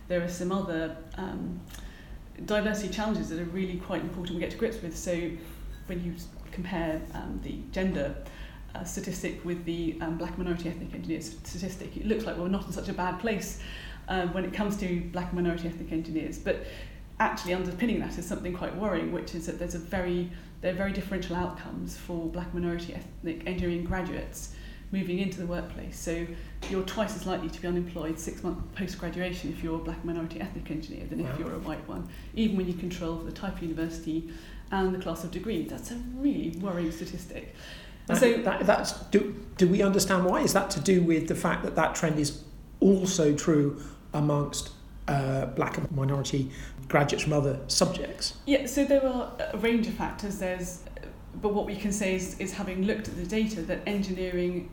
there 0.07 0.23
are 0.23 0.27
some 0.27 0.51
other 0.51 0.97
um, 1.15 1.61
diversity 2.43 2.91
challenges 2.91 3.29
that 3.29 3.39
are 3.39 3.45
really 3.45 3.77
quite 3.77 4.01
important 4.01 4.33
we 4.33 4.39
get 4.39 4.49
to 4.49 4.57
grips 4.57 4.81
with. 4.81 4.97
So 4.97 5.29
when 5.85 6.03
you 6.03 6.15
compare 6.51 7.03
um, 7.13 7.39
the 7.43 7.59
gender 7.71 8.15
uh, 8.73 8.83
statistic 8.83 9.45
with 9.45 9.63
the 9.65 9.95
um, 10.01 10.17
black 10.17 10.35
minority 10.39 10.69
ethnic 10.69 10.91
engineers 10.95 11.37
statistic, 11.43 11.95
it 11.97 12.07
looks 12.07 12.25
like 12.25 12.35
we're 12.35 12.47
not 12.47 12.65
in 12.65 12.71
such 12.71 12.89
a 12.89 12.93
bad 12.93 13.19
place 13.19 13.61
um, 14.09 14.33
when 14.33 14.43
it 14.43 14.53
comes 14.53 14.75
to 14.77 15.01
black 15.11 15.27
and 15.31 15.41
minority 15.41 15.67
ethnic 15.67 15.91
engineers. 15.91 16.37
But 16.37 16.65
actually 17.19 17.53
underpinning 17.53 17.99
that 17.99 18.17
is 18.17 18.25
something 18.25 18.53
quite 18.53 18.75
worrying, 18.75 19.11
which 19.11 19.35
is 19.35 19.45
that 19.45 19.59
there's 19.59 19.75
a 19.75 19.79
very 19.79 20.29
there 20.61 20.73
are 20.73 20.75
very 20.75 20.91
differential 20.91 21.37
outcomes 21.37 21.95
for 21.95 22.27
black 22.27 22.53
minority 22.53 22.93
ethnic 22.93 23.47
engineering 23.47 23.85
graduates 23.85 24.53
moving 24.91 25.19
into 25.19 25.39
the 25.39 25.45
workplace. 25.45 25.97
So 25.97 26.25
you're 26.69 26.83
twice 26.83 27.15
as 27.15 27.25
likely 27.25 27.49
to 27.49 27.61
be 27.61 27.67
unemployed 27.67 28.19
six 28.19 28.43
months 28.43 28.61
post 28.75 28.97
graduation 28.97 29.51
if 29.51 29.63
you're 29.63 29.75
a 29.75 29.83
black 29.83 30.03
minority 30.03 30.41
ethnic 30.41 30.69
engineer 30.69 31.05
than 31.05 31.23
wow. 31.23 31.29
if 31.31 31.39
you're 31.39 31.53
a 31.53 31.59
white 31.59 31.87
one, 31.87 32.09
even 32.33 32.57
when 32.57 32.67
you 32.67 32.73
control 32.73 33.17
for 33.17 33.23
the 33.23 33.31
type 33.31 33.55
of 33.55 33.61
university 33.61 34.31
and 34.71 34.93
the 34.93 34.99
class 34.99 35.23
of 35.23 35.31
degree. 35.31 35.63
That's 35.63 35.91
a 35.91 35.95
really 36.15 36.57
worrying 36.59 36.91
statistic. 36.91 37.55
That, 38.07 38.17
so 38.17 38.37
that, 38.37 38.65
that's 38.65 38.93
do, 39.11 39.35
do 39.57 39.67
we 39.67 39.81
understand 39.83 40.25
why? 40.25 40.41
Is 40.41 40.53
that 40.53 40.71
to 40.71 40.79
do 40.79 41.03
with 41.03 41.27
the 41.27 41.35
fact 41.35 41.63
that 41.63 41.75
that 41.75 41.95
trend 41.95 42.19
is 42.19 42.43
also 42.79 43.35
true 43.35 43.81
amongst 44.13 44.71
uh, 45.07 45.45
black 45.47 45.77
and 45.77 45.91
minority 45.91 46.51
graduates 46.87 47.23
from 47.23 47.33
other 47.33 47.59
subjects? 47.67 48.37
Yeah, 48.45 48.65
so 48.65 48.85
there 48.85 49.05
are 49.05 49.31
a 49.53 49.57
range 49.57 49.87
of 49.87 49.93
factors. 49.93 50.39
There's, 50.39 50.83
but 51.41 51.53
what 51.53 51.65
we 51.65 51.75
can 51.75 51.91
say 51.91 52.15
is, 52.15 52.39
is 52.39 52.53
having 52.53 52.83
looked 52.83 53.07
at 53.07 53.15
the 53.15 53.25
data 53.25 53.61
that 53.63 53.79
engineering 53.87 54.69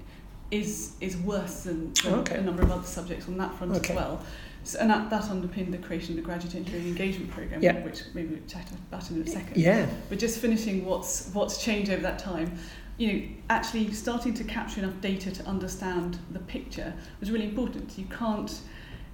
is 0.50 0.92
is 1.00 1.16
worse 1.16 1.64
than, 1.64 1.92
than 2.04 2.14
okay. 2.14 2.36
a 2.36 2.40
number 2.40 2.62
of 2.62 2.70
other 2.70 2.86
subjects 2.86 3.26
on 3.26 3.36
that 3.36 3.52
front 3.54 3.74
okay. 3.76 3.92
as 3.92 3.96
well. 3.96 4.22
So, 4.62 4.80
and 4.80 4.90
that, 4.90 5.10
that 5.10 5.30
underpinned 5.30 5.72
the 5.72 5.78
creation 5.78 6.10
of 6.10 6.16
the 6.16 6.22
graduate 6.22 6.54
engineering 6.56 6.88
engagement 6.88 7.30
program, 7.30 7.62
yeah. 7.62 7.84
which 7.84 8.02
maybe 8.14 8.34
we'll 8.34 8.46
chat 8.48 8.68
about 8.90 9.08
in 9.10 9.22
a 9.22 9.26
second. 9.26 9.56
Yeah. 9.56 9.88
But 10.08 10.18
just 10.18 10.38
finishing 10.38 10.84
what's 10.84 11.30
what's 11.32 11.62
changed 11.62 11.90
over 11.90 12.02
that 12.02 12.18
time, 12.18 12.58
you 12.96 13.12
know, 13.12 13.22
actually 13.50 13.92
starting 13.92 14.34
to 14.34 14.44
capture 14.44 14.80
enough 14.80 15.00
data 15.00 15.30
to 15.30 15.44
understand 15.46 16.18
the 16.32 16.40
picture 16.40 16.94
was 17.20 17.30
really 17.30 17.46
important. 17.46 17.96
You 17.96 18.06
can't 18.06 18.60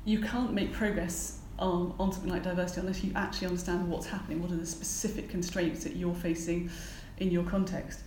you 0.04 0.20
can't 0.20 0.52
make 0.52 0.72
progress 0.72 1.38
on, 1.58 1.94
on 1.98 2.12
something 2.12 2.30
like 2.30 2.42
diversity 2.42 2.80
unless 2.80 3.04
you 3.04 3.12
actually 3.14 3.46
understand 3.46 3.88
what's 3.88 4.06
happening, 4.06 4.42
what 4.42 4.50
are 4.50 4.56
the 4.56 4.66
specific 4.66 5.28
constraints 5.28 5.84
that 5.84 5.96
you're 5.96 6.14
facing 6.14 6.70
in 7.18 7.30
your 7.30 7.44
context. 7.44 8.00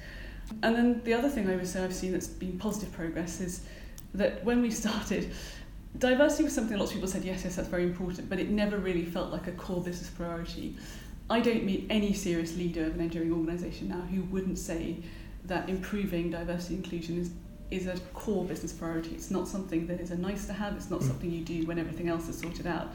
And 0.62 0.76
then 0.76 1.02
the 1.04 1.14
other 1.14 1.30
thing 1.30 1.50
I 1.50 1.56
would 1.56 1.68
say 1.68 1.84
I've 1.84 1.94
seen 1.94 2.12
that's 2.12 2.28
been 2.28 2.58
positive 2.60 2.92
progress 2.94 3.40
is 3.40 3.62
that 4.14 4.44
when 4.44 4.62
we 4.62 4.72
started, 4.84 5.32
diversity 5.98 6.44
was 6.44 6.54
something 6.54 6.78
lots 6.78 6.92
of 6.92 6.96
people 6.96 7.08
said, 7.08 7.24
yes, 7.24 7.44
yes, 7.44 7.56
that's 7.56 7.70
very 7.70 7.84
important, 7.84 8.30
but 8.30 8.40
it 8.40 8.50
never 8.50 8.78
really 8.78 9.06
felt 9.06 9.32
like 9.32 9.48
a 9.48 9.54
core 9.54 9.82
business 9.82 10.10
priority. 10.10 10.76
I 11.30 11.40
don't 11.40 11.64
meet 11.64 11.88
any 11.90 12.14
serious 12.14 12.56
leader 12.56 12.86
of 12.86 12.96
an 12.96 13.02
engineering 13.02 13.34
organisation 13.34 13.88
now 13.88 14.02
who 14.02 14.22
wouldn't 14.24 14.60
say 14.60 14.98
that 15.46 15.70
improving 15.70 16.32
diversity 16.32 16.76
inclusion 16.76 17.20
is 17.20 17.32
is 17.76 17.88
a 17.88 17.98
core 18.14 18.46
business 18.46 18.72
priority. 18.72 19.12
It's 19.12 19.32
not 19.32 19.48
something 19.48 19.88
that 19.88 20.00
is 20.00 20.12
a 20.12 20.18
nice 20.18 20.46
to 20.48 20.54
have, 20.54 20.76
it's 20.76 20.90
not 20.90 21.02
mm. 21.02 21.08
something 21.08 21.30
you 21.30 21.42
do 21.42 21.66
when 21.66 21.78
everything 21.78 22.10
else 22.10 22.28
is 22.28 22.38
sorted 22.40 22.68
out. 22.68 22.94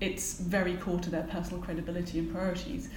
It's 0.00 0.40
very 0.40 0.74
core 0.76 0.98
to 1.00 1.10
their 1.10 1.22
personal 1.24 1.62
credibility 1.62 2.18
and 2.18 2.32
priorities. 2.32 2.88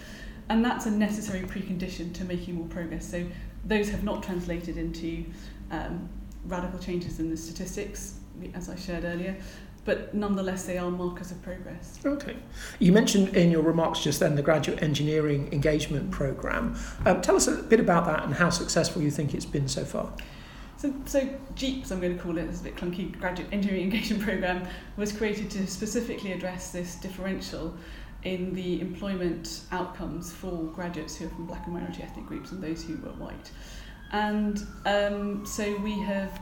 And 0.49 0.63
that's 0.63 0.85
a 0.85 0.91
necessary 0.91 1.41
precondition 1.41 2.13
to 2.15 2.23
making 2.23 2.55
more 2.55 2.67
progress. 2.67 3.09
So 3.09 3.25
those 3.65 3.89
have 3.89 4.03
not 4.03 4.23
translated 4.23 4.77
into 4.77 5.25
um, 5.71 6.09
radical 6.45 6.79
changes 6.79 7.19
in 7.19 7.29
the 7.29 7.37
statistics, 7.37 8.19
as 8.53 8.69
I 8.69 8.75
shared 8.75 9.03
earlier, 9.03 9.35
but 9.83 10.13
nonetheless 10.13 10.65
they 10.65 10.77
are 10.77 10.89
markers 10.89 11.31
of 11.31 11.41
progress. 11.41 11.99
Okay. 12.05 12.35
You 12.79 12.91
mentioned 12.91 13.35
in 13.35 13.51
your 13.51 13.61
remarks 13.61 13.99
just 14.01 14.19
then 14.19 14.35
the 14.35 14.41
graduate 14.41 14.81
engineering 14.81 15.49
engagement 15.51 16.11
program. 16.11 16.77
Um, 17.05 17.21
tell 17.21 17.35
us 17.35 17.47
a 17.47 17.55
bit 17.63 17.79
about 17.79 18.05
that 18.05 18.23
and 18.23 18.33
how 18.33 18.49
successful 18.49 19.01
you 19.01 19.11
think 19.11 19.33
it's 19.33 19.45
been 19.45 19.67
so 19.67 19.83
far. 19.83 20.11
So, 20.77 20.93
so 21.05 21.27
GEEP, 21.55 21.91
I'm 21.91 21.99
going 21.99 22.15
to 22.15 22.23
call 22.23 22.37
it, 22.37 22.43
it's 22.43 22.61
a 22.61 22.65
bit 22.65 22.75
clunky, 22.75 23.17
Graduate 23.19 23.51
Engineering 23.51 23.83
Engagement 23.91 24.23
Programme, 24.23 24.67
was 24.95 25.11
created 25.11 25.49
to 25.51 25.65
specifically 25.65 26.33
address 26.33 26.71
this 26.71 26.95
differential 26.95 27.73
in 28.23 28.53
the 28.53 28.79
employment 28.79 29.61
outcomes 29.71 30.31
for 30.31 30.65
graduates 30.75 31.15
who 31.15 31.25
are 31.25 31.29
from 31.29 31.47
black 31.47 31.65
and 31.65 31.73
minority 31.73 32.03
ethnic 32.03 32.27
groups 32.27 32.51
and 32.51 32.61
those 32.61 32.83
who 32.83 32.95
were 32.97 33.13
white. 33.13 33.51
And 34.11 34.65
um, 34.85 35.45
so 35.47 35.75
we 35.77 35.99
have 36.01 36.39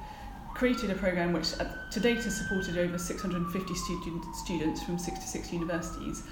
created 0.53 0.89
a 0.89 0.95
program 0.95 1.31
which 1.31 1.53
uh, 1.59 1.65
to 1.91 1.99
date 2.01 2.17
has 2.17 2.37
supported 2.37 2.77
over 2.77 2.97
650 2.97 3.73
student, 3.73 4.35
students 4.35 4.83
from 4.83 4.97
66 4.97 5.53
universities. 5.53 6.23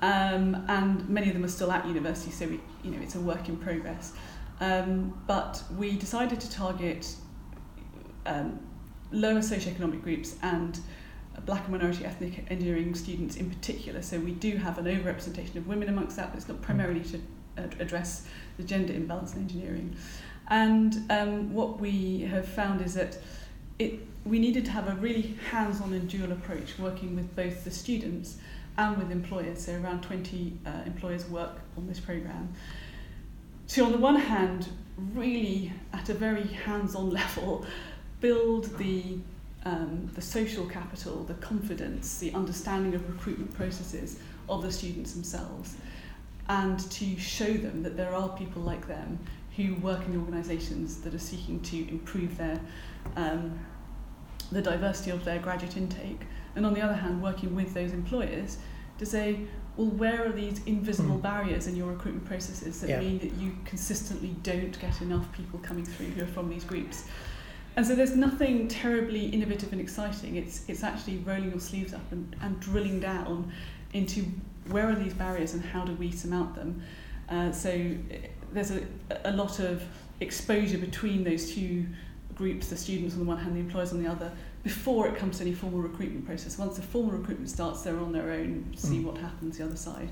Um, 0.00 0.64
and 0.68 1.08
many 1.08 1.28
of 1.28 1.34
them 1.34 1.44
are 1.44 1.48
still 1.48 1.72
at 1.72 1.86
university, 1.86 2.30
so 2.30 2.46
we, 2.46 2.60
you 2.84 2.92
know, 2.92 3.02
it's 3.02 3.16
a 3.16 3.20
work 3.20 3.48
in 3.48 3.56
progress. 3.56 4.12
Um, 4.60 5.20
but 5.26 5.62
we 5.76 5.96
decided 5.96 6.40
to 6.40 6.50
target 6.50 7.16
um, 8.26 8.60
lower 9.10 9.40
socioeconomic 9.40 10.02
groups 10.02 10.36
and 10.42 10.78
black 11.46 11.62
and 11.64 11.72
minority 11.72 12.04
ethnic 12.04 12.44
engineering 12.50 12.94
students 12.94 13.36
in 13.36 13.48
particular. 13.50 14.02
So 14.02 14.18
we 14.18 14.32
do 14.32 14.56
have 14.56 14.78
an 14.78 14.84
overrepresentation 14.84 15.56
of 15.56 15.66
women 15.66 15.88
amongst 15.88 16.16
that, 16.16 16.30
but 16.30 16.38
it's 16.38 16.48
not 16.48 16.60
primarily 16.62 17.00
to 17.00 17.20
address 17.78 18.26
the 18.56 18.62
gender 18.62 18.92
imbalance 18.92 19.34
in 19.34 19.42
engineering. 19.42 19.96
And 20.48 21.10
um, 21.10 21.52
what 21.52 21.80
we 21.80 22.20
have 22.22 22.46
found 22.46 22.80
is 22.82 22.94
that 22.94 23.18
it, 23.78 24.00
we 24.24 24.38
needed 24.38 24.64
to 24.66 24.70
have 24.70 24.88
a 24.88 24.94
really 24.94 25.36
hands-on 25.50 25.92
and 25.92 26.08
dual 26.08 26.32
approach, 26.32 26.78
working 26.78 27.16
with 27.16 27.34
both 27.34 27.64
the 27.64 27.70
students 27.70 28.36
and 28.76 28.96
with 28.96 29.10
employers. 29.10 29.64
So 29.64 29.74
around 29.74 30.02
20 30.02 30.58
uh, 30.64 30.70
employers 30.86 31.28
work 31.28 31.60
on 31.76 31.86
this 31.86 32.00
program. 32.00 32.52
To, 33.68 33.84
on 33.84 33.92
the 33.92 33.98
one 33.98 34.16
hand, 34.16 34.68
really 35.14 35.72
at 35.92 36.08
a 36.08 36.14
very 36.14 36.46
hands-on 36.46 37.10
level, 37.20 37.66
build 38.22 38.78
the 38.78 39.18
um, 39.64 40.10
the 40.14 40.22
social 40.22 40.66
capital, 40.66 41.22
the 41.24 41.34
confidence, 41.34 42.18
the 42.18 42.32
understanding 42.32 42.94
of 42.94 43.08
recruitment 43.08 43.54
processes 43.54 44.18
of 44.48 44.62
the 44.62 44.72
students 44.72 45.12
themselves, 45.12 45.76
and 46.48 46.80
to 46.90 47.16
show 47.18 47.52
them 47.52 47.82
that 47.82 47.96
there 47.96 48.14
are 48.14 48.30
people 48.30 48.62
like 48.62 48.88
them 48.88 49.18
who 49.56 49.74
work 49.76 50.04
in 50.06 50.18
organisations 50.18 51.00
that 51.02 51.14
are 51.14 51.18
seeking 51.18 51.60
to 51.60 51.88
improve 51.88 52.36
their 52.38 52.58
um, 53.16 53.58
the 54.50 54.62
diversity 54.62 55.10
of 55.10 55.24
their 55.24 55.38
graduate 55.38 55.76
intake, 55.76 56.22
and 56.56 56.64
on 56.66 56.74
the 56.74 56.80
other 56.80 56.94
hand, 56.94 57.22
working 57.22 57.54
with 57.54 57.72
those 57.74 57.92
employers 57.92 58.58
to 58.98 59.06
say, 59.06 59.40
well, 59.76 59.88
where 59.88 60.26
are 60.26 60.32
these 60.32 60.60
invisible 60.66 61.16
mm. 61.16 61.22
barriers 61.22 61.66
in 61.66 61.74
your 61.74 61.88
recruitment 61.88 62.26
processes 62.26 62.80
that 62.80 62.90
yeah. 62.90 63.00
mean 63.00 63.18
that 63.20 63.32
you 63.34 63.56
consistently 63.64 64.34
don't 64.42 64.78
get 64.80 65.00
enough 65.00 65.32
people 65.32 65.58
coming 65.60 65.84
through 65.84 66.06
who 66.06 66.24
are 66.24 66.26
from 66.26 66.50
these 66.50 66.64
groups? 66.64 67.04
And 67.76 67.86
so 67.86 67.94
there's 67.94 68.14
nothing 68.14 68.68
terribly 68.68 69.26
innovative 69.26 69.72
and 69.72 69.80
exciting. 69.80 70.36
It's, 70.36 70.62
it's 70.68 70.82
actually 70.82 71.18
rolling 71.18 71.50
your 71.50 71.60
sleeves 71.60 71.94
up 71.94 72.12
and, 72.12 72.36
and 72.42 72.60
drilling 72.60 73.00
down 73.00 73.50
into 73.92 74.24
where 74.68 74.88
are 74.88 74.94
these 74.94 75.14
barriers 75.14 75.54
and 75.54 75.64
how 75.64 75.84
do 75.84 75.92
we 75.94 76.10
surmount 76.10 76.54
them. 76.54 76.82
Uh, 77.28 77.50
so 77.50 77.70
eh, 77.70 77.94
there's 78.52 78.70
a, 78.70 78.82
a 79.24 79.32
lot 79.32 79.58
of 79.58 79.82
exposure 80.20 80.78
between 80.78 81.24
those 81.24 81.52
two 81.52 81.86
groups, 82.34 82.68
the 82.68 82.76
students 82.76 83.14
on 83.14 83.20
the 83.20 83.26
one 83.26 83.38
hand, 83.38 83.56
the 83.56 83.60
employers 83.60 83.92
on 83.92 84.02
the 84.02 84.10
other, 84.10 84.30
before 84.62 85.08
it 85.08 85.16
comes 85.16 85.38
to 85.38 85.44
any 85.44 85.52
formal 85.52 85.80
recruitment 85.80 86.24
process. 86.26 86.58
Once 86.58 86.76
the 86.76 86.82
formal 86.82 87.12
recruitment 87.12 87.48
starts, 87.48 87.82
they're 87.82 87.98
on 87.98 88.12
their 88.12 88.30
own, 88.30 88.72
see 88.76 88.98
mm. 88.98 89.04
what 89.04 89.16
happens 89.18 89.58
the 89.58 89.64
other 89.64 89.76
side. 89.76 90.08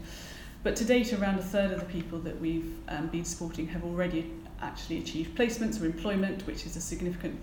But 0.63 0.77
to 0.77 0.85
date, 0.85 1.13
around 1.13 1.39
a 1.39 1.43
third 1.43 1.73
of 1.73 1.81
the 1.81 1.87
people 1.87 2.19
that 2.21 2.39
we've 2.39 2.75
um, 2.89 3.07
been 3.07 3.25
supporting 3.25 3.67
have 3.69 3.83
already 3.83 4.31
actually 4.61 4.99
achieved 4.99 5.37
placements 5.37 5.81
or 5.81 5.87
employment, 5.87 6.47
which 6.47 6.67
is 6.67 6.77
a 6.77 6.81
significant 6.81 7.41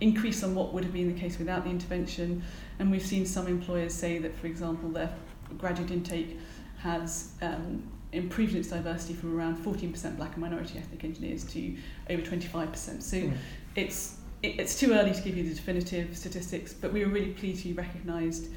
increase 0.00 0.44
on 0.44 0.54
what 0.54 0.72
would 0.72 0.84
have 0.84 0.92
been 0.92 1.12
the 1.12 1.20
case 1.20 1.38
without 1.38 1.64
the 1.64 1.70
intervention. 1.70 2.42
And 2.78 2.90
we've 2.90 3.04
seen 3.04 3.26
some 3.26 3.48
employers 3.48 3.92
say 3.92 4.18
that, 4.18 4.36
for 4.36 4.46
example, 4.46 4.88
their 4.90 5.12
graduate 5.58 5.90
intake 5.90 6.38
has 6.78 7.32
um, 7.42 7.82
improved 8.12 8.54
its 8.54 8.68
diversity 8.68 9.14
from 9.14 9.36
around 9.36 9.58
14% 9.64 10.16
black 10.16 10.32
and 10.32 10.38
minority 10.40 10.78
ethnic 10.78 11.04
engineers 11.04 11.44
to 11.44 11.76
over 12.08 12.22
25%. 12.22 13.02
So 13.02 13.16
mm. 13.16 13.36
it's 13.76 14.16
it's 14.42 14.80
too 14.80 14.94
early 14.94 15.12
to 15.12 15.20
give 15.20 15.36
you 15.36 15.42
the 15.42 15.54
definitive 15.54 16.16
statistics, 16.16 16.72
but 16.72 16.94
we 16.94 17.04
were 17.04 17.10
really 17.10 17.32
pleased 17.32 17.60
to 17.62 17.68
be 17.68 17.74
recognised 17.74 18.48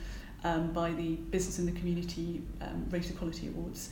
um, 0.43 0.71
by 0.71 0.91
the 0.91 1.15
Business 1.15 1.59
in 1.59 1.65
the 1.65 1.71
Community 1.71 2.41
um, 2.61 2.85
Race 2.89 3.09
Equality 3.09 3.47
Awards. 3.47 3.89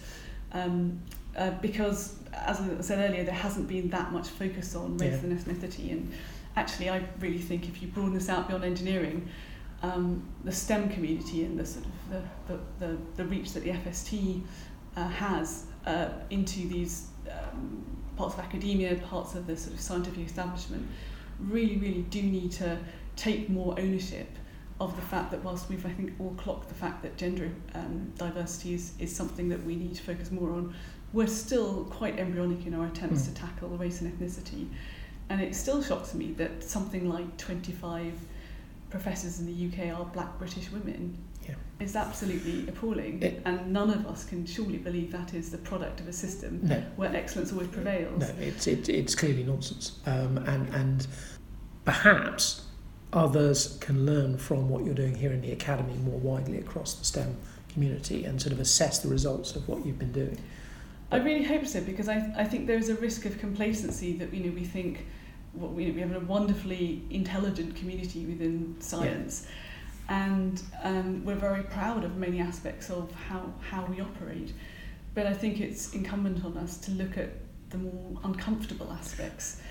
Um, 0.54 1.02
uh, 1.38 1.52
because, 1.62 2.18
as 2.34 2.60
I 2.60 2.82
said 2.82 3.10
earlier, 3.10 3.24
there 3.24 3.34
hasn't 3.34 3.68
been 3.68 3.90
that 3.90 4.12
much 4.12 4.28
focus 4.28 4.76
on 4.76 4.98
race 4.98 5.14
yeah. 5.24 5.30
and 5.30 5.40
ethnicity. 5.40 5.92
And 5.92 6.12
actually, 6.56 6.90
I 6.90 7.04
really 7.20 7.40
think 7.40 7.70
if 7.70 7.82
you 7.82 7.88
broaden 7.88 8.14
this 8.14 8.28
out 8.28 8.48
beyond 8.48 8.66
engineering, 8.66 9.30
um, 9.82 10.24
the 10.44 10.52
STEM 10.52 10.90
community 10.90 11.46
and 11.46 11.58
the 11.58 11.66
sort 11.66 11.86
of 11.86 11.92
the, 12.10 12.24
the, 12.48 12.60
the, 12.80 12.98
the 13.16 13.26
reach 13.26 13.54
that 13.54 13.64
the 13.64 13.72
FST 13.72 14.42
uh, 14.96 15.08
has 15.08 15.66
uh, 15.86 16.10
into 16.30 16.68
these 16.68 17.08
um, 17.30 17.84
parts 18.18 18.36
of 18.36 18.42
academia, 18.42 18.96
parts 18.96 19.36
of 19.36 19.48
the 19.48 19.56
sort 19.56 19.74
of 19.74 19.80
scientific 19.80 20.26
establishment, 20.26 20.86
really, 21.40 21.78
really 21.78 22.04
do 22.04 22.22
need 22.22 22.52
to 22.52 22.78
take 23.16 23.50
more 23.50 23.80
ownership 23.80 24.28
of 24.82 24.96
the 24.96 25.02
fact 25.02 25.32
that 25.32 25.44
whilst 25.44 25.70
we've, 25.70 25.86
I 25.86 25.92
think, 25.92 26.14
all 26.20 26.34
clocked 26.38 26.68
the 26.68 26.76
fact 26.76 27.04
that 27.04 27.16
gender 27.16 27.50
um, 27.76 28.12
diversity 28.18 28.74
is, 28.74 28.94
is 29.00 29.16
something 29.16 29.48
that 29.50 29.64
we 29.64 29.76
need 29.76 29.96
to 29.96 30.02
focus 30.02 30.32
more 30.32 30.52
on, 30.52 30.74
we're 31.14 31.28
still 31.28 31.86
quite 31.86 32.20
embryonic 32.20 32.66
in 32.66 32.74
our 32.74 32.88
attempts 32.88 33.24
mm. 33.24 33.26
to 33.28 33.34
tackle 33.34 33.70
race 33.70 34.02
and 34.02 34.12
ethnicity. 34.12 34.68
And 35.30 35.40
it 35.40 35.56
still 35.56 35.84
shocks 35.84 36.14
me 36.14 36.32
that 36.34 36.64
something 36.64 37.08
like 37.08 37.38
25 37.38 38.14
professors 38.90 39.40
in 39.40 39.46
the 39.46 39.68
UK 39.68 39.98
are 39.98 40.06
black 40.06 40.38
British 40.40 40.72
women. 40.72 41.18
Yeah. 41.48 41.56
It's 41.80 41.96
absolutely 41.96 42.68
appalling. 42.68 43.22
It, 43.22 43.42
and 43.46 43.72
none 43.72 43.90
of 43.90 44.06
us 44.08 44.24
can 44.24 44.46
surely 44.46 44.78
believe 44.78 45.12
that 45.12 45.34
is 45.34 45.52
the 45.52 45.58
product 45.60 46.00
of 46.00 46.08
a 46.08 46.14
system 46.14 46.60
no, 46.64 46.84
where 46.96 47.16
excellence 47.16 47.52
always 47.52 47.70
prevails. 47.70 48.20
No, 48.20 48.30
it's, 48.40 48.68
it, 48.68 48.90
it's 48.90 49.16
clearly 49.16 49.44
nonsense. 49.44 50.00
Um, 50.06 50.38
and, 50.40 50.68
and 50.74 51.08
perhaps 51.86 52.64
others 53.14 53.78
can 53.82 54.06
learn 54.06 54.38
from 54.38 54.70
what 54.70 54.86
you're 54.86 54.94
doing 54.94 55.16
here 55.16 55.32
in 55.32 55.42
the 55.42 55.52
academy 55.52 55.96
more 55.98 56.20
widely 56.20 56.58
across 56.58 56.94
the 56.94 57.06
STEM 57.06 57.36
community 57.70 58.26
and 58.26 58.42
sort 58.42 58.54
of 58.54 58.60
assess 58.60 59.00
the 59.00 59.10
results 59.10 59.56
of 59.56 59.68
what 59.68 59.86
you've 59.86 60.00
been 60.00 60.12
doing. 60.12 60.38
I 61.12 61.18
really 61.18 61.44
hope 61.44 61.66
so 61.68 61.82
because 61.82 62.08
I, 62.08 62.34
I 62.38 62.46
think 62.46 62.68
there 62.68 62.78
is 62.78 62.90
a 62.90 62.96
risk 62.96 63.26
of 63.26 63.38
complacency 63.38 64.14
that 64.18 64.34
you 64.34 64.46
know 64.46 64.52
we 64.56 64.64
think 64.64 65.06
well, 65.54 65.70
we, 65.70 65.92
we 65.92 66.00
have 66.00 66.16
a 66.16 66.22
wonderfully 66.22 67.02
intelligent 67.10 67.76
community 67.76 68.26
within 68.26 68.78
science 68.80 69.46
yeah. 70.10 70.26
and 70.26 70.64
um, 70.84 71.26
we're 71.26 71.36
very 71.36 71.64
proud 71.64 72.06
of 72.06 72.16
many 72.16 72.40
aspects 72.40 72.90
of 72.90 73.14
how, 73.28 73.54
how 73.70 73.84
we 73.86 74.00
operate 74.00 74.54
but 75.14 75.26
I 75.26 75.34
think 75.34 75.60
it's 75.60 75.94
incumbent 75.94 76.46
on 76.46 76.58
us 76.58 76.78
to 76.80 76.92
look 76.92 77.18
at 77.18 77.32
the 77.72 77.78
more 77.78 78.18
uncomfortable 78.24 78.90
aspects 78.94 79.62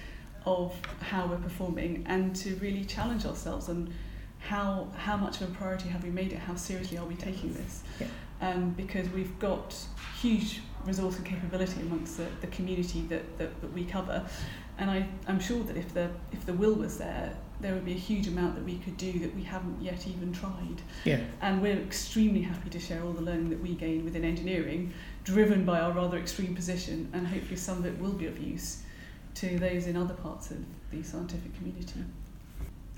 of 0.46 0.74
how 1.00 1.26
we're 1.26 1.37
performing 1.37 2.05
and 2.09 2.35
to 2.37 2.55
really 2.57 2.85
challenge 2.85 3.24
ourselves 3.26 3.68
on 3.68 3.92
how 4.38 4.88
how 4.96 5.16
much 5.16 5.40
of 5.40 5.50
a 5.50 5.55
priority 5.55 5.88
have 5.88 6.03
we 6.03 6.11
made 6.11 6.33
it? 6.33 6.38
How 6.38 6.55
seriously 6.55 6.98
are 6.98 7.05
we 7.05 7.14
taking 7.14 7.53
this? 7.53 7.83
Yeah. 8.00 8.07
um, 8.40 8.70
because 8.70 9.09
we've 9.11 9.38
got 9.38 9.76
huge 10.20 10.61
resource 10.87 11.16
and 11.16 11.26
capability 11.26 11.81
amongst 11.83 12.16
the, 12.16 12.26
the 12.40 12.46
community 12.46 13.03
that, 13.03 13.37
that, 13.38 13.61
that 13.61 13.72
we 13.72 13.85
cover. 13.85 14.24
And 14.79 14.90
I, 14.90 15.07
I'm 15.29 15.38
sure 15.40 15.62
that 15.64 15.76
if 15.76 15.92
the 15.92 16.09
if 16.33 16.46
the 16.46 16.55
will 16.55 16.74
was 16.74 16.98
there 16.98 17.35
there 17.61 17.74
would 17.74 17.85
be 17.85 17.92
a 17.92 18.03
huge 18.11 18.26
amount 18.26 18.55
that 18.55 18.64
we 18.64 18.79
could 18.79 18.96
do 18.96 19.18
that 19.18 19.35
we 19.37 19.42
haven't 19.42 19.83
yet 19.83 20.07
even 20.09 20.33
tried. 20.33 20.81
Yeah. 21.05 21.20
and 21.42 21.61
we're 21.61 21.76
extremely 21.76 22.40
happy 22.40 22.70
to 22.70 22.81
share 22.81 23.03
all 23.03 23.12
the 23.12 23.20
learning 23.20 23.50
that 23.50 23.61
we 23.61 23.74
gain 23.74 24.05
within 24.05 24.24
engineering 24.24 24.94
driven 25.24 25.66
by 25.66 25.81
our 25.81 25.92
rather 25.92 26.16
extreme 26.16 26.55
position 26.55 27.11
and 27.12 27.26
hopefully 27.26 27.57
some 27.57 27.76
of 27.79 27.85
it 27.85 27.98
will 27.98 28.12
be 28.12 28.26
of 28.26 28.38
use 28.38 28.83
to 29.40 29.59
those 29.59 29.87
in 29.87 29.96
other 29.96 30.14
parts 30.14 30.50
of 30.50 30.59
the 30.90 31.03
scientific 31.03 31.55
community. 31.57 32.05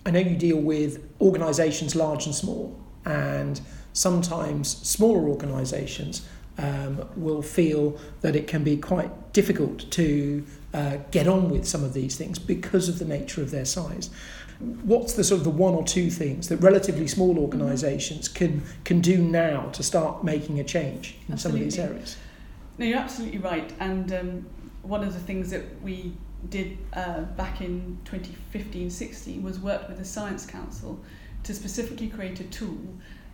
I 0.05 0.11
know 0.11 0.19
you 0.19 0.37
deal 0.37 0.59
with 0.59 1.09
organisations 1.21 1.95
large 1.95 2.27
and 2.27 2.35
small, 2.35 2.77
and 3.05 3.61
sometimes 3.93 4.69
smaller 4.69 5.29
organisations 5.29 6.27
um, 6.59 7.09
will 7.17 7.43
feel 7.43 7.97
that 8.23 8.35
it 8.35 8.49
can 8.49 8.65
be 8.65 8.77
quite 8.77 9.33
difficult 9.33 9.89
to 9.93 10.45
uh, 10.75 10.97
get 11.13 11.29
on 11.29 11.49
with 11.49 11.67
some 11.67 11.85
of 11.85 11.93
these 11.95 12.17
things 12.17 12.39
because 12.39 12.89
of 12.89 12.99
the 12.99 13.05
nature 13.05 13.41
of 13.41 13.53
their 13.53 13.65
size. 13.65 14.11
What's 14.83 15.13
the 15.13 15.25
sort 15.25 15.39
of 15.39 15.45
the 15.45 15.51
one 15.51 15.75
or 15.75 15.85
two 15.85 16.11
things 16.11 16.49
that 16.49 16.57
relatively 16.59 17.07
small 17.07 17.39
organisations 17.39 18.29
can 18.29 18.63
can 18.85 19.01
do 19.01 19.19
now 19.19 19.71
to 19.71 19.83
start 19.83 20.23
making 20.23 20.61
a 20.61 20.65
change 20.65 21.17
in 21.27 21.35
absolutely. 21.35 21.39
some 21.39 21.53
of 21.53 21.61
these 21.61 21.79
areas? 21.79 22.17
No, 22.79 22.87
you're 22.87 22.99
absolutely 22.99 23.39
right, 23.39 23.73
and 23.81 24.13
um, 24.13 24.47
one 24.83 25.05
of 25.05 25.15
the 25.15 25.21
things 25.21 25.51
that 25.51 25.83
we 25.83 26.13
did 26.49 26.79
uh, 26.93 27.23
back 27.23 27.61
in 27.61 27.99
2015-16 28.05 29.43
was 29.43 29.59
work 29.61 29.89
with 29.89 29.99
the 29.99 30.05
Science 30.05 30.45
Council 30.47 31.01
to 31.45 31.55
specifically 31.55 32.09
create 32.09 32.41
a 32.41 32.45
tool 32.45 32.79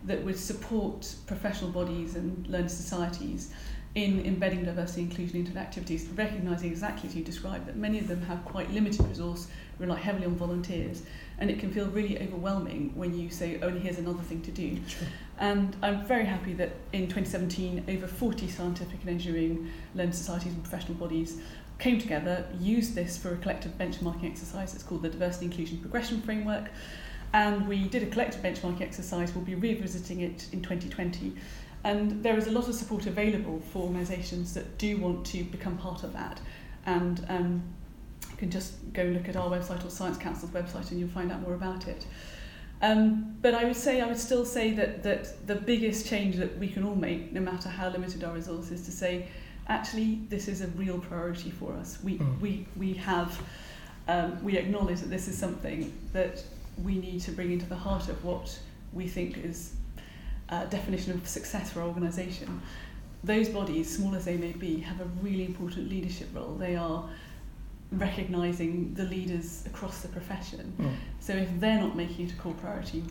that 0.05 0.23
would 0.23 0.37
support 0.37 1.13
professional 1.27 1.71
bodies 1.71 2.15
and 2.15 2.47
learned 2.47 2.71
societies 2.71 3.51
in 3.95 4.23
embedding 4.25 4.63
diversity 4.63 5.01
inclusion 5.01 5.37
into 5.37 5.51
their 5.51 5.63
activities, 5.63 6.07
recognising 6.15 6.69
exactly 6.69 7.09
as 7.09 7.15
you 7.15 7.23
described 7.23 7.65
that 7.65 7.75
many 7.75 7.97
of 7.97 8.07
them 8.07 8.21
have 8.21 8.43
quite 8.45 8.71
limited 8.71 9.03
resource, 9.07 9.47
rely 9.79 9.97
heavily 9.97 10.25
on 10.25 10.35
volunteers, 10.35 11.01
and 11.39 11.49
it 11.49 11.59
can 11.59 11.71
feel 11.71 11.87
really 11.87 12.21
overwhelming 12.21 12.91
when 12.95 13.17
you 13.17 13.29
say, 13.31 13.59
only 13.61 13.79
oh, 13.79 13.81
here's 13.81 13.97
another 13.97 14.21
thing 14.21 14.41
to 14.43 14.51
do. 14.51 14.77
Sure. 14.87 15.07
And 15.39 15.75
I'm 15.81 16.05
very 16.05 16.25
happy 16.25 16.53
that 16.53 16.73
in 16.93 17.07
2017, 17.07 17.85
over 17.89 18.05
40 18.05 18.47
scientific 18.47 18.99
and 19.01 19.09
engineering 19.09 19.71
learned 19.95 20.13
societies 20.13 20.53
and 20.53 20.61
professional 20.61 20.95
bodies 20.95 21.41
came 21.79 21.99
together, 21.99 22.45
used 22.59 22.93
this 22.93 23.17
for 23.17 23.33
a 23.33 23.37
collective 23.37 23.77
benchmarking 23.77 24.29
exercise. 24.29 24.75
It's 24.75 24.83
called 24.83 25.01
the 25.01 25.09
Diversity 25.09 25.45
Inclusion 25.45 25.79
Progression 25.79 26.21
Framework. 26.21 26.69
And 27.33 27.67
we 27.67 27.87
did 27.87 28.03
a 28.03 28.07
collective 28.07 28.41
benchmarking 28.41 28.81
exercise. 28.81 29.33
We'll 29.33 29.45
be 29.45 29.55
revisiting 29.55 30.21
it 30.21 30.47
in 30.51 30.61
2020. 30.61 31.33
And 31.83 32.21
there 32.21 32.37
is 32.37 32.47
a 32.47 32.51
lot 32.51 32.67
of 32.67 32.75
support 32.75 33.05
available 33.05 33.61
for 33.71 33.83
organisations 33.83 34.53
that 34.53 34.77
do 34.77 34.97
want 34.97 35.25
to 35.27 35.43
become 35.45 35.77
part 35.77 36.03
of 36.03 36.11
that. 36.13 36.41
And 36.85 37.25
um, 37.29 37.63
you 38.29 38.35
can 38.35 38.51
just 38.51 38.73
go 38.91 39.03
look 39.03 39.29
at 39.29 39.37
our 39.37 39.49
website 39.49 39.85
or 39.85 39.89
Science 39.89 40.17
Council's 40.17 40.51
website 40.51 40.91
and 40.91 40.99
you'll 40.99 41.09
find 41.09 41.31
out 41.31 41.41
more 41.41 41.53
about 41.53 41.87
it. 41.87 42.05
Um, 42.81 43.37
but 43.41 43.53
I 43.53 43.65
would 43.65 43.75
say, 43.75 44.01
I 44.01 44.07
would 44.07 44.17
still 44.17 44.45
say 44.45 44.71
that, 44.71 45.03
that 45.03 45.47
the 45.47 45.55
biggest 45.55 46.07
change 46.07 46.37
that 46.37 46.57
we 46.57 46.67
can 46.67 46.83
all 46.83 46.95
make, 46.95 47.31
no 47.31 47.41
matter 47.41 47.69
how 47.69 47.89
limited 47.89 48.23
our 48.23 48.33
resources, 48.33 48.83
to 48.85 48.91
say, 48.91 49.27
actually, 49.69 50.21
this 50.29 50.47
is 50.47 50.61
a 50.61 50.67
real 50.69 50.99
priority 50.99 51.51
for 51.51 51.73
us. 51.73 51.99
We, 52.03 52.17
mm. 52.17 52.39
we, 52.41 52.65
we 52.75 52.93
have, 52.95 53.41
um, 54.07 54.43
we 54.43 54.57
acknowledge 54.57 54.99
that 54.99 55.09
this 55.09 55.27
is 55.27 55.37
something 55.37 55.93
that 56.11 56.43
we 56.83 56.95
need 56.95 57.21
to 57.21 57.31
bring 57.31 57.51
into 57.51 57.67
the 57.67 57.75
heart 57.75 58.09
of 58.09 58.23
what 58.25 58.59
we 58.91 59.07
think 59.07 59.37
is 59.37 59.75
a 60.49 60.65
definition 60.65 61.13
of 61.13 61.27
success 61.27 61.71
for 61.71 61.81
our 61.81 61.87
organisation. 61.87 62.61
Those 63.23 63.49
bodies, 63.49 63.95
small 63.95 64.15
as 64.15 64.25
they 64.25 64.37
may 64.37 64.53
be, 64.53 64.79
have 64.79 64.99
a 65.01 65.05
really 65.21 65.45
important 65.45 65.89
leadership 65.89 66.29
role. 66.33 66.55
They 66.55 66.75
are 66.75 67.07
recognising 67.91 68.93
the 68.93 69.03
leaders 69.03 69.63
across 69.65 70.01
the 70.01 70.07
profession. 70.07 70.73
Mm. 70.79 70.93
So 71.19 71.33
if 71.33 71.49
they're 71.59 71.79
not 71.79 71.95
making 71.95 72.27
it 72.27 72.33
a 72.33 72.35
core 72.35 72.53
priority, 72.53 73.03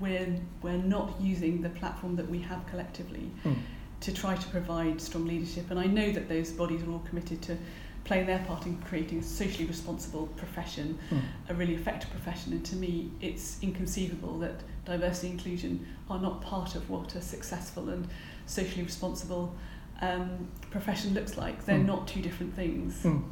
we're, 0.00 0.34
we're 0.62 0.78
not 0.78 1.12
using 1.20 1.60
the 1.60 1.70
platform 1.70 2.16
that 2.16 2.28
we 2.28 2.38
have 2.38 2.66
collectively 2.66 3.30
mm. 3.44 3.56
To 4.02 4.12
try 4.12 4.34
to 4.34 4.48
provide 4.48 5.00
strong 5.00 5.26
leadership. 5.26 5.70
And 5.70 5.78
I 5.78 5.86
know 5.86 6.10
that 6.12 6.28
those 6.28 6.50
bodies 6.50 6.82
are 6.82 6.90
all 6.90 7.04
committed 7.08 7.40
to 7.42 7.56
playing 8.04 8.26
their 8.26 8.40
part 8.40 8.66
in 8.66 8.76
creating 8.82 9.20
a 9.20 9.22
socially 9.22 9.64
responsible 9.64 10.26
profession, 10.36 10.98
mm. 11.10 11.20
a 11.48 11.54
really 11.54 11.74
effective 11.74 12.10
profession. 12.10 12.52
And 12.52 12.64
to 12.66 12.76
me, 12.76 13.10
it's 13.20 13.62
inconceivable 13.62 14.38
that 14.40 14.60
diversity 14.84 15.28
and 15.28 15.38
inclusion 15.38 15.86
are 16.10 16.18
not 16.18 16.42
part 16.42 16.74
of 16.74 16.90
what 16.90 17.14
a 17.14 17.22
successful 17.22 17.88
and 17.90 18.08
socially 18.46 18.82
responsible 18.82 19.54
um, 20.00 20.48
profession 20.70 21.14
looks 21.14 21.36
like. 21.36 21.64
They're 21.64 21.78
mm. 21.78 21.86
not 21.86 22.08
two 22.08 22.20
different 22.20 22.54
things. 22.54 23.02
Mm. 23.04 23.22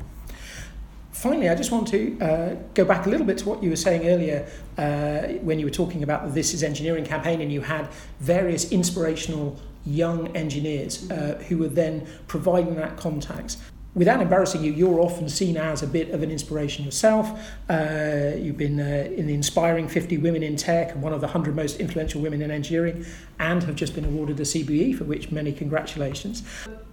Finally, 1.11 1.49
I 1.49 1.57
just 1.57 1.73
want 1.73 1.89
to 1.89 2.19
uh, 2.21 2.55
go 2.75 2.85
back 2.85 3.07
a 3.07 3.11
little 3.11 3.27
bit 3.27 3.39
to 3.39 3.49
what 3.49 3.63
you 3.63 3.71
were 3.71 3.77
saying 3.77 4.09
earlier 4.09 4.49
uh, 4.79 5.35
when 5.43 5.59
you 5.59 5.67
were 5.67 5.73
talking 5.73 6.05
about 6.05 6.27
the 6.27 6.33
This 6.33 6.55
Is 6.55 6.63
Engineering 6.63 7.05
campaign 7.05 7.41
and 7.41 7.53
you 7.53 7.61
had 7.61 7.89
various 8.21 8.71
inspirational 8.71 9.61
young 9.85 10.29
engineers 10.37 11.11
uh, 11.11 11.43
who 11.49 11.59
were 11.59 11.69
then 11.69 12.07
providing 12.27 12.75
that 12.77 12.97
context 12.97 13.59
without 13.95 14.23
embarrassing 14.23 14.63
you, 14.63 14.73
you're 14.73 15.01
often 15.01 15.29
seen 15.29 15.57
as 15.57 15.83
a 15.83 15.87
bit 15.87 16.11
of 16.11 16.23
an 16.23 16.31
inspiration 16.31 16.85
yourself. 16.85 17.29
Uh, 17.69 18.33
you've 18.37 18.57
been 18.57 18.79
uh, 18.79 19.11
in 19.17 19.27
the 19.27 19.35
Inspiring 19.35 19.89
50 19.89 20.19
Women 20.19 20.43
in 20.43 20.57
Tech 20.57 20.93
and 20.93 21.03
one 21.03 21.13
of 21.13 21.21
the 21.21 21.27
100 21.27 21.57
most 21.57 21.81
influential 21.81 22.21
women 22.21 22.41
in 22.43 22.51
engineering, 22.51 23.05
and 23.39 23.63
have 23.65 23.75
just 23.75 23.95
been 23.95 24.05
awarded 24.05 24.39
a 24.39 24.45
CBE, 24.45 24.97
for 24.97 25.05
which 25.05 25.31
many 25.33 25.53
congratulations. 25.53 26.43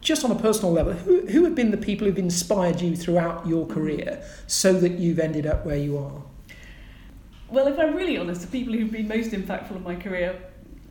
Just 0.02 0.23
on 0.23 0.32
a 0.32 0.36
personal 0.36 0.71
level, 0.71 0.93
who, 0.93 1.28
who 1.28 1.43
have 1.43 1.54
been 1.54 1.71
the 1.71 1.78
people 1.78 2.08
who've 2.08 2.17
inspired 2.17 2.82
you 2.82 2.95
throughout 2.95 3.45
your 3.47 3.67
career 3.67 4.23
so 4.47 4.73
that 4.73 4.93
you've 4.93 5.19
ended 5.19 5.45
up 5.45 5.65
where 5.65 5.78
you 5.78 5.97
are? 5.97 6.23
Well, 7.50 7.67
if 7.67 7.80
I'm 7.80 7.95
really 7.95 8.17
honest, 8.17 8.41
the 8.41 8.47
people 8.47 8.73
who've 8.73 8.91
been 8.91 9.08
most 9.08 9.32
impactful 9.32 9.76
in 9.76 9.84
my 9.84 9.95
career 9.95 10.41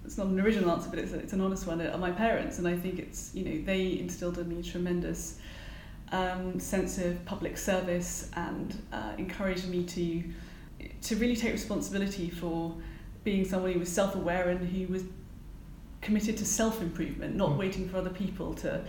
it's 0.06 0.16
not 0.16 0.28
an 0.28 0.40
original 0.40 0.70
answer, 0.70 0.88
but 0.88 0.98
it's, 1.00 1.12
it's 1.12 1.32
an 1.32 1.40
honest 1.40 1.66
one, 1.66 1.80
are 1.82 1.98
my 1.98 2.12
parents. 2.12 2.58
And 2.58 2.66
I 2.66 2.76
think 2.76 2.98
it's, 2.98 3.34
you 3.34 3.44
know, 3.44 3.64
they 3.64 3.98
instilled 3.98 4.38
in 4.38 4.48
me 4.48 4.62
tremendous 4.62 5.38
um, 6.12 6.60
sense 6.60 6.98
of 6.98 7.22
public 7.24 7.58
service 7.58 8.30
and 8.36 8.80
uh, 8.92 9.12
encouraged 9.18 9.68
me 9.68 9.84
to 9.84 10.22
to 11.00 11.16
really 11.16 11.34
take 11.34 11.52
responsibility 11.52 12.28
for 12.30 12.74
being 13.24 13.44
someone 13.44 13.72
who 13.72 13.78
was 13.78 13.88
self-aware 13.88 14.50
and 14.50 14.68
who 14.68 14.92
was 14.92 15.04
committed 16.00 16.36
to 16.36 16.44
self-improvement, 16.44 17.34
not 17.34 17.50
mm. 17.50 17.56
waiting 17.56 17.88
for 17.88 17.96
other 17.96 18.10
people 18.10 18.54
to 18.54 18.84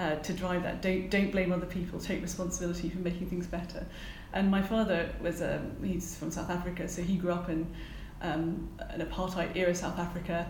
uh, 0.00 0.16
to 0.16 0.32
drive 0.32 0.64
that. 0.64 0.82
Don't 0.82 1.08
don't 1.08 1.30
blame 1.30 1.52
other 1.52 1.66
people. 1.66 2.00
Take 2.00 2.20
responsibility 2.22 2.88
for 2.88 2.98
making 2.98 3.28
things 3.28 3.46
better. 3.46 3.86
And 4.32 4.50
my 4.50 4.62
father 4.62 5.10
was 5.20 5.40
a 5.40 5.58
um, 5.58 5.76
he's 5.84 6.16
from 6.16 6.32
South 6.32 6.50
Africa, 6.50 6.88
so 6.88 7.02
he 7.02 7.16
grew 7.16 7.30
up 7.30 7.48
in 7.48 7.66
um, 8.22 8.68
an 8.90 9.00
apartheid 9.00 9.56
era 9.56 9.74
South 9.74 9.98
Africa 9.98 10.46